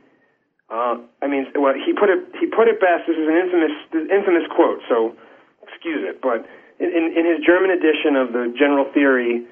[0.68, 3.06] Uh, I mean, well, he put it he put it best.
[3.06, 3.76] This is an infamous
[4.10, 5.14] infamous quote, so
[5.62, 6.20] excuse it.
[6.20, 6.46] But
[6.90, 9.46] in, in, his German edition of the General Theory,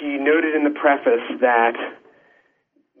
[0.00, 1.74] he noted in the preface that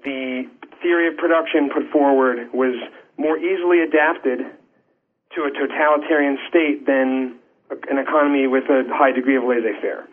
[0.04, 0.48] the
[0.82, 2.74] theory of production put forward was
[3.16, 4.40] more easily adapted
[5.34, 7.38] to a totalitarian state than
[7.88, 10.04] an economy with a high degree of laissez-faire.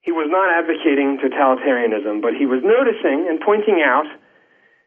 [0.00, 4.08] He was not advocating totalitarianism, but he was noticing and pointing out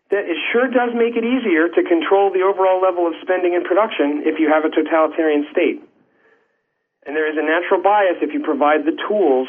[0.10, 3.64] that it sure does make it easier to control the overall level of spending and
[3.64, 5.80] production if you have a totalitarian state.
[7.06, 9.48] And there is a natural bias if you provide the tools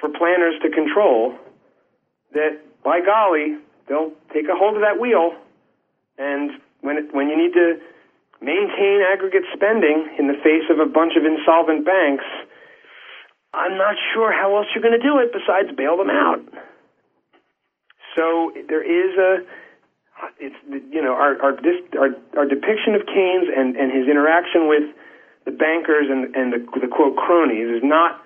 [0.00, 1.34] for planners to control
[2.34, 3.58] that, by golly,
[3.88, 5.36] they'll take a hold of that wheel
[6.18, 6.50] and
[6.80, 7.78] when it, when you need to
[8.40, 12.24] maintain aggregate spending in the face of a bunch of insolvent banks,
[13.54, 16.42] I'm not sure how else you're going to do it besides bail them out.
[18.16, 19.46] So there is a,
[20.38, 20.56] it's
[20.92, 21.54] you know our our
[21.98, 24.84] our, our depiction of Keynes and and his interaction with
[25.44, 28.20] the bankers and and the, the quote cronies is not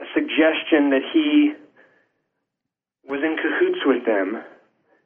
[0.00, 1.52] a suggestion that he
[3.04, 4.42] was in cahoots with them.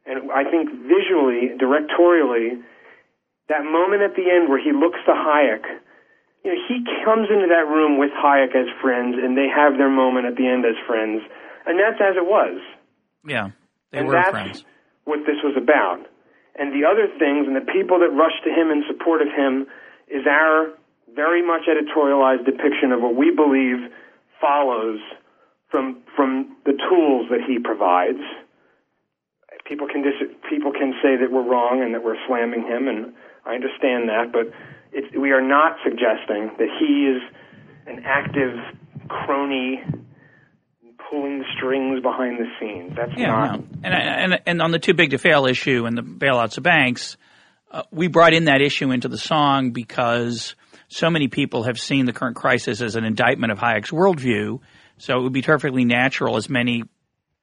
[0.07, 2.61] And I think visually, directorially,
[3.49, 5.65] that moment at the end where he looks to Hayek,
[6.45, 9.89] you know, he comes into that room with Hayek as friends, and they have their
[9.89, 11.23] moment at the end as friends,
[11.65, 12.61] and that's as it was.
[13.27, 13.51] Yeah,
[13.91, 14.65] they and were that's friends.
[15.05, 16.05] what this was about.
[16.57, 19.67] And the other things and the people that rushed to him in support of him
[20.07, 20.69] is our
[21.15, 23.91] very much editorialized depiction of what we believe
[24.41, 25.01] follows
[25.71, 28.23] from from the tools that he provides.
[29.65, 33.15] People can dis- people can say that we're wrong and that we're slamming him, and
[33.47, 34.53] I understand that, but
[34.93, 37.23] it's, we are not suggesting that he is
[37.87, 38.55] an active
[39.09, 39.81] crony
[41.11, 42.93] pulling the strings behind the scenes.
[42.97, 43.61] That's Yeah, not.
[43.61, 43.67] no.
[43.85, 47.17] and and and on the too big to fail issue and the bailouts of banks,
[47.71, 50.55] uh, we brought in that issue into the song because
[50.95, 54.61] so many people have seen the current crisis as an indictment of Hayek's worldview.
[54.99, 56.85] So it would be perfectly natural, as many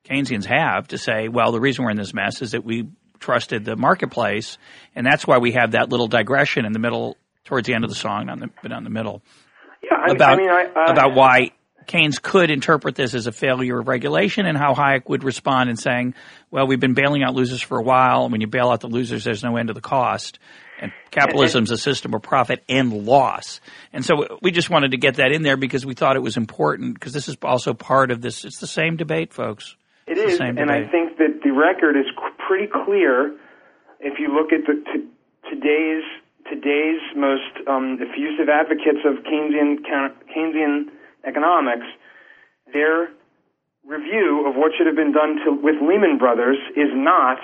[0.06, 2.88] Keynesians have, to say, well, the reason we're in this mess is that we
[3.20, 4.58] trusted the marketplace,
[4.96, 7.90] and that's why we have that little digression in the middle, towards the end of
[7.90, 9.22] the song, not the, but not in the middle,
[9.84, 11.52] Yeah, I, about I mean, I, uh, about why
[11.88, 15.76] Keynes could interpret this as a failure of regulation and how Hayek would respond in
[15.76, 16.14] saying,
[16.50, 18.24] well, we've been bailing out losers for a while.
[18.24, 20.40] and When you bail out the losers, there's no end to the cost.
[20.82, 23.62] And capitalism's a system of profit and loss.
[23.94, 26.38] And so we just wanted to get that in there because we thought it was
[26.38, 28.44] important because this is also part of this.
[28.44, 29.76] It's the same debate, folks.
[30.08, 32.06] It It's is, and I think that the record is
[32.48, 33.38] pretty clear
[34.00, 35.08] if you look at the t-
[35.50, 36.04] today's
[36.50, 39.78] today's most um, effusive advocates of Keynesian
[40.36, 40.90] Keynesian
[41.26, 41.86] economics.
[42.74, 43.10] Their
[43.86, 47.38] review of what should have been done to, with Lehman Brothers is not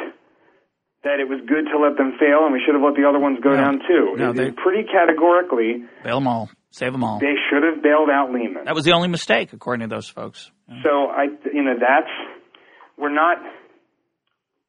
[1.03, 3.19] that it was good to let them fail and we should have let the other
[3.19, 3.57] ones go No.
[3.57, 4.15] down too.
[4.17, 6.49] No, It they- pretty categorically Bail them all.
[6.71, 7.19] Save them all.
[7.19, 8.65] they should have bailed out Lehman.
[8.65, 10.51] That was the only mistake, according to those folks.
[10.83, 12.11] So I, you know, that's
[12.97, 13.37] we're not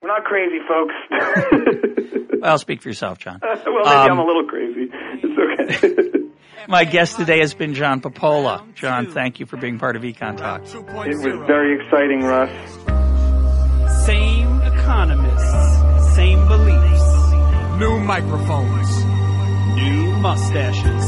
[0.01, 0.95] we're not crazy, folks.
[2.41, 3.41] Well, speak for yourself, John.
[3.43, 4.89] well, maybe Um, I'm a little crazy.
[4.93, 6.21] It's okay.
[6.69, 8.65] My guest today has been John Papola.
[8.77, 10.63] John, thank you for being part of Econ Talk.
[10.63, 12.51] it was very exciting, Russ.
[14.07, 15.68] Same economists,
[16.19, 17.31] same beliefs,
[17.79, 19.05] new microphones,
[19.77, 21.05] new mustaches.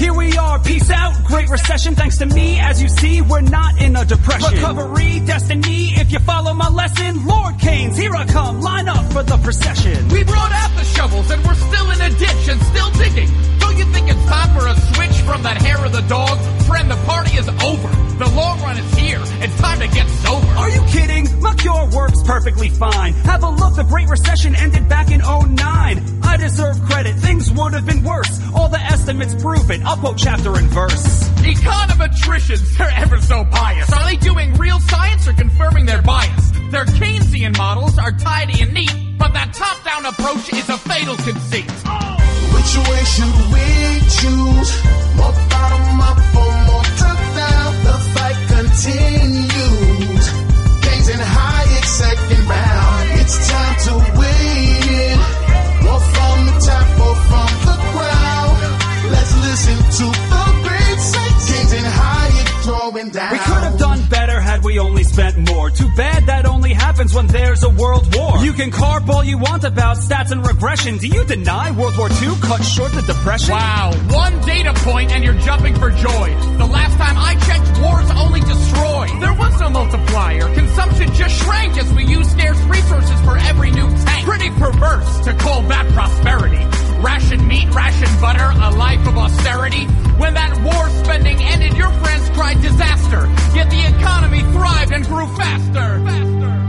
[0.00, 1.94] Here we are, peace out, great recession.
[1.94, 4.54] Thanks to me, as you see, we're not in a depression.
[4.54, 9.22] Recovery, destiny, if you follow my lesson, Lord Keynes, here I come, line up for
[9.22, 10.08] the procession.
[10.08, 13.28] We brought out the shovels and we're still in a ditch and still digging.
[13.58, 16.38] Don't you think it's time for a switch from that hair of the dog?
[16.62, 18.11] Friend, the party is over.
[18.22, 19.18] The long run is here.
[19.42, 20.46] It's time to get sober.
[20.46, 21.26] Are you kidding?
[21.42, 23.14] My cure works perfectly fine.
[23.26, 25.58] Have a look, the Great Recession ended back in 09.
[26.22, 28.40] I deserve credit, things would have been worse.
[28.54, 29.82] All the estimates prove it.
[29.82, 31.28] I'll quote chapter and verse.
[31.40, 33.92] Econometricians, they're ever so biased.
[33.92, 36.52] Are they doing real science or confirming their bias?
[36.70, 41.68] Their Keynesian models are tidy and neat, but that top-down approach is a fatal conceit.
[42.54, 44.70] Which way should we choose?
[45.16, 46.61] More bottom up or
[48.72, 50.26] continues.
[51.84, 53.20] Second round.
[53.20, 55.18] It's time to win.
[56.12, 58.56] From the top or from the ground.
[59.12, 60.98] Let's listen to the great
[62.62, 63.32] throwing down.
[63.32, 64.01] We could have done
[64.52, 65.70] had we only spent more.
[65.70, 68.36] Too bad that only happens when there's a world war.
[68.44, 70.98] You can carp all you want about stats and regression.
[70.98, 73.52] Do you deny World War II cut short the depression?
[73.52, 76.28] Wow, one data point and you're jumping for joy.
[76.58, 79.06] The last time I checked, wars only destroy.
[79.20, 80.54] There was no multiplier.
[80.54, 84.26] Consumption just shrank as we used scarce resources for every new tank.
[84.26, 86.91] Pretty perverse to call that prosperity.
[87.02, 89.86] Ration meat, ration butter, a life of austerity.
[90.18, 93.26] When that war spending ended, your friends cried disaster.
[93.56, 96.61] Yet the economy thrived and grew faster.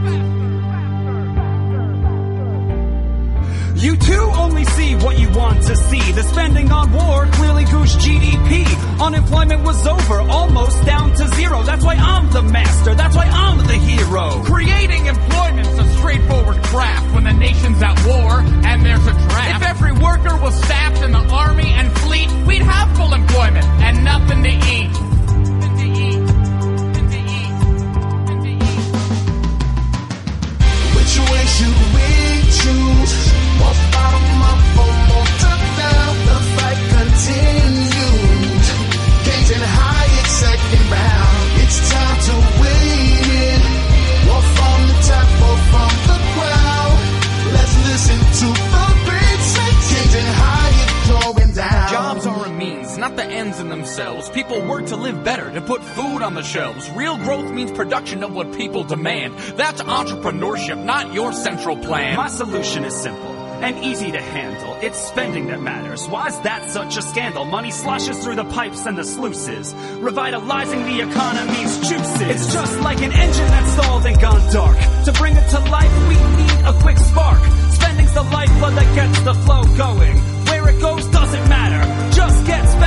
[3.74, 6.12] You too only see what you want to see.
[6.12, 8.64] The spending on war clearly goosed GDP.
[9.00, 11.62] Unemployment was over, almost down to zero.
[11.62, 12.94] That's why I'm the master.
[12.94, 14.44] That's why I'm the hero.
[14.44, 19.62] Creating employment's a straightforward craft when the nation's at war and there's a draft.
[19.62, 23.94] If every worker was staffed in the army and fleet, we'd have full employment and.
[24.04, 24.90] Nothing to eat.
[30.94, 33.43] Which way should we choose?
[54.34, 56.90] People work to live better, to put food on the shelves.
[56.90, 59.38] Real growth means production of what people demand.
[59.56, 62.16] That's entrepreneurship, not your central plan.
[62.16, 63.33] My solution is simple
[63.64, 64.76] and easy to handle.
[64.82, 66.06] It's spending that matters.
[66.06, 67.46] Why's that such a scandal?
[67.46, 72.20] Money sloshes through the pipes and the sluices, revitalizing the economy's juices.
[72.20, 74.76] It's just like an engine that's stalled and gone dark.
[75.06, 77.40] To bring it to life, we need a quick spark.
[77.70, 80.16] Spending's the lifeblood that gets the flow going.
[80.44, 81.03] Where it goes.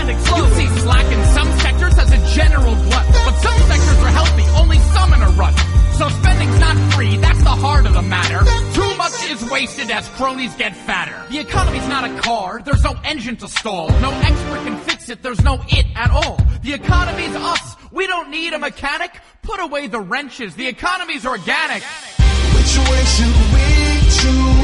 [0.08, 3.98] Just get You see slack in some sectors as a general glut, but some sectors
[4.04, 5.54] are healthy, only some in a rut.
[5.98, 8.40] So spending's not free, that's the heart of the matter.
[8.74, 11.22] Too much is wasted as cronies get fatter.
[11.30, 13.90] The economy's not a car, there's no engine to stall.
[14.00, 16.38] No expert can fix it, there's no it at all.
[16.62, 19.12] The economy's us, we don't need a mechanic.
[19.42, 21.84] Put away the wrenches, the economy's organic.
[21.84, 24.57] Which way should we choose?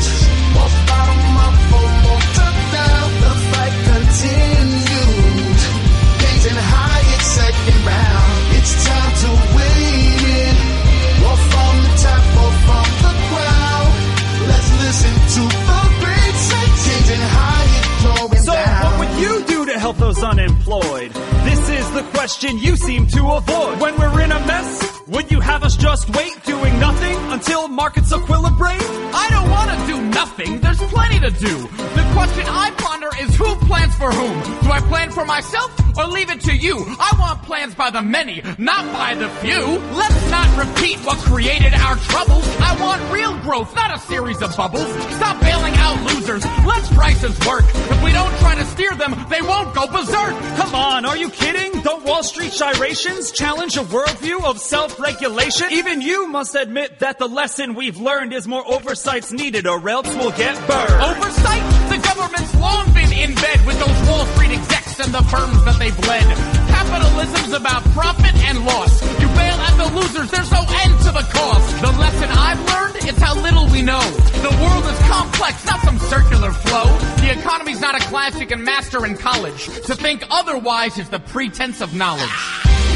[19.84, 21.12] Help those unemployed?
[21.44, 23.82] This is the question you seem to avoid.
[23.82, 28.12] When we're in a mess, would you have us just wait, doing nothing until markets
[28.14, 28.82] equilibrate?
[29.14, 30.60] I don't want to do nothing.
[30.60, 31.58] There's plenty to do.
[31.58, 34.64] The question I ponder is who plans for whom?
[34.64, 36.78] Do I plan for myself or leave it to you?
[37.00, 39.62] I want plans by the many, not by the few.
[39.94, 42.48] Let's not repeat what created our troubles.
[42.60, 44.88] I want real growth, not a series of bubbles.
[45.16, 46.46] Stop bailing out losers.
[46.66, 47.66] Let prices work.
[47.66, 50.34] If we don't try to steer them, they won't go berserk.
[50.56, 51.82] Come on, are you kidding?
[51.82, 54.60] Don't Wall Street gyrations challenge a worldview of
[54.94, 55.72] self-regulation?
[55.72, 60.08] Even you must admit that the lesson we've learned is more oversight's needed or else
[60.16, 61.02] we'll get burned.
[61.02, 61.64] Oversight?
[61.90, 65.78] The government's long been in bed with those Wall Street execs and the firms that
[65.80, 66.24] they've led.
[66.70, 69.02] Capitalism's about profit and loss.
[69.22, 71.82] You bail at the losers, there's no end to the cost.
[71.82, 74.04] The lesson I've learned is how little we know.
[74.42, 76.86] The world is complex, not some circular flow.
[77.18, 79.66] The economy's not a class you can master in college.
[79.66, 82.30] To think otherwise is the pretense of knowledge.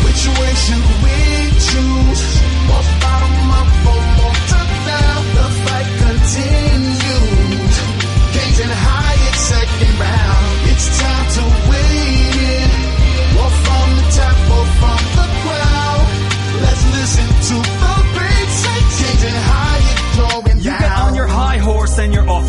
[0.05, 1.36] Which way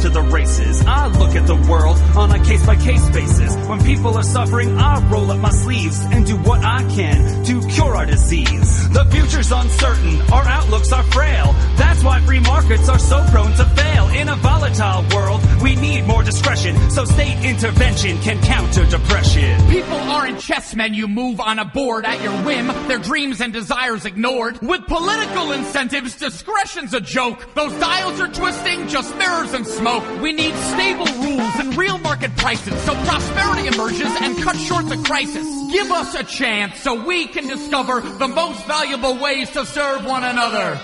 [0.08, 0.82] to the races.
[0.86, 3.54] I look at the world on a case by case basis.
[3.68, 7.60] When people are suffering, I roll up my sleeves and do what I can to
[7.98, 8.88] our disease.
[8.90, 11.52] The future's uncertain, our outlooks are frail.
[11.98, 14.08] That's why free markets are so prone to fail.
[14.10, 19.60] In a volatile world, we need more discretion so state intervention can counter depression.
[19.68, 24.04] People aren't chessmen you move on a board at your whim, their dreams and desires
[24.04, 24.60] ignored.
[24.62, 27.44] With political incentives, discretion's a joke.
[27.56, 30.04] Those dials are twisting, just mirrors and smoke.
[30.22, 34.98] We need stable rules and real market prices so prosperity emerges and cuts short the
[34.98, 35.44] crisis.
[35.72, 40.22] Give us a chance so we can discover the most valuable ways to serve one
[40.22, 40.78] another.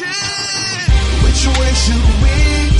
[0.00, 2.36] Which way should we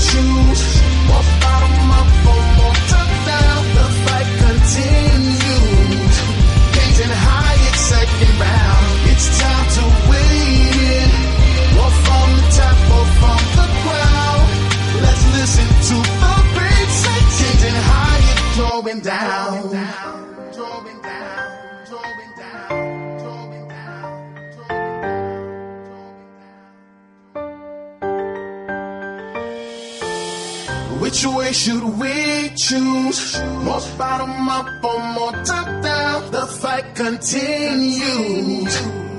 [0.07, 0.63] choose?
[1.07, 3.63] More bottom up or more top down?
[3.75, 6.15] The fight continues.
[6.75, 8.87] Gazing high, it's second round.
[9.11, 10.31] It's time to win
[10.95, 11.11] it.
[11.75, 14.47] Or from the top or from the ground.
[15.03, 16.89] Let's listen to the beat.
[17.39, 20.18] Gazing high, it's going down.
[31.09, 33.41] Which way should we choose?
[33.65, 36.29] More bottom up or more top down?
[36.29, 38.77] The fight continues.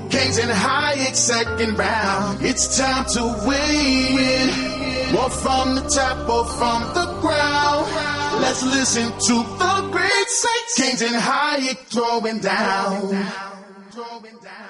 [0.09, 2.43] Keynes and Hayek second round.
[2.43, 4.47] It's time to win.
[5.15, 7.91] More from the top or from the ground.
[8.41, 10.75] Let's listen to the great saints.
[10.77, 13.09] Keynes and Hayek throwing down.
[13.91, 14.70] Throwing down.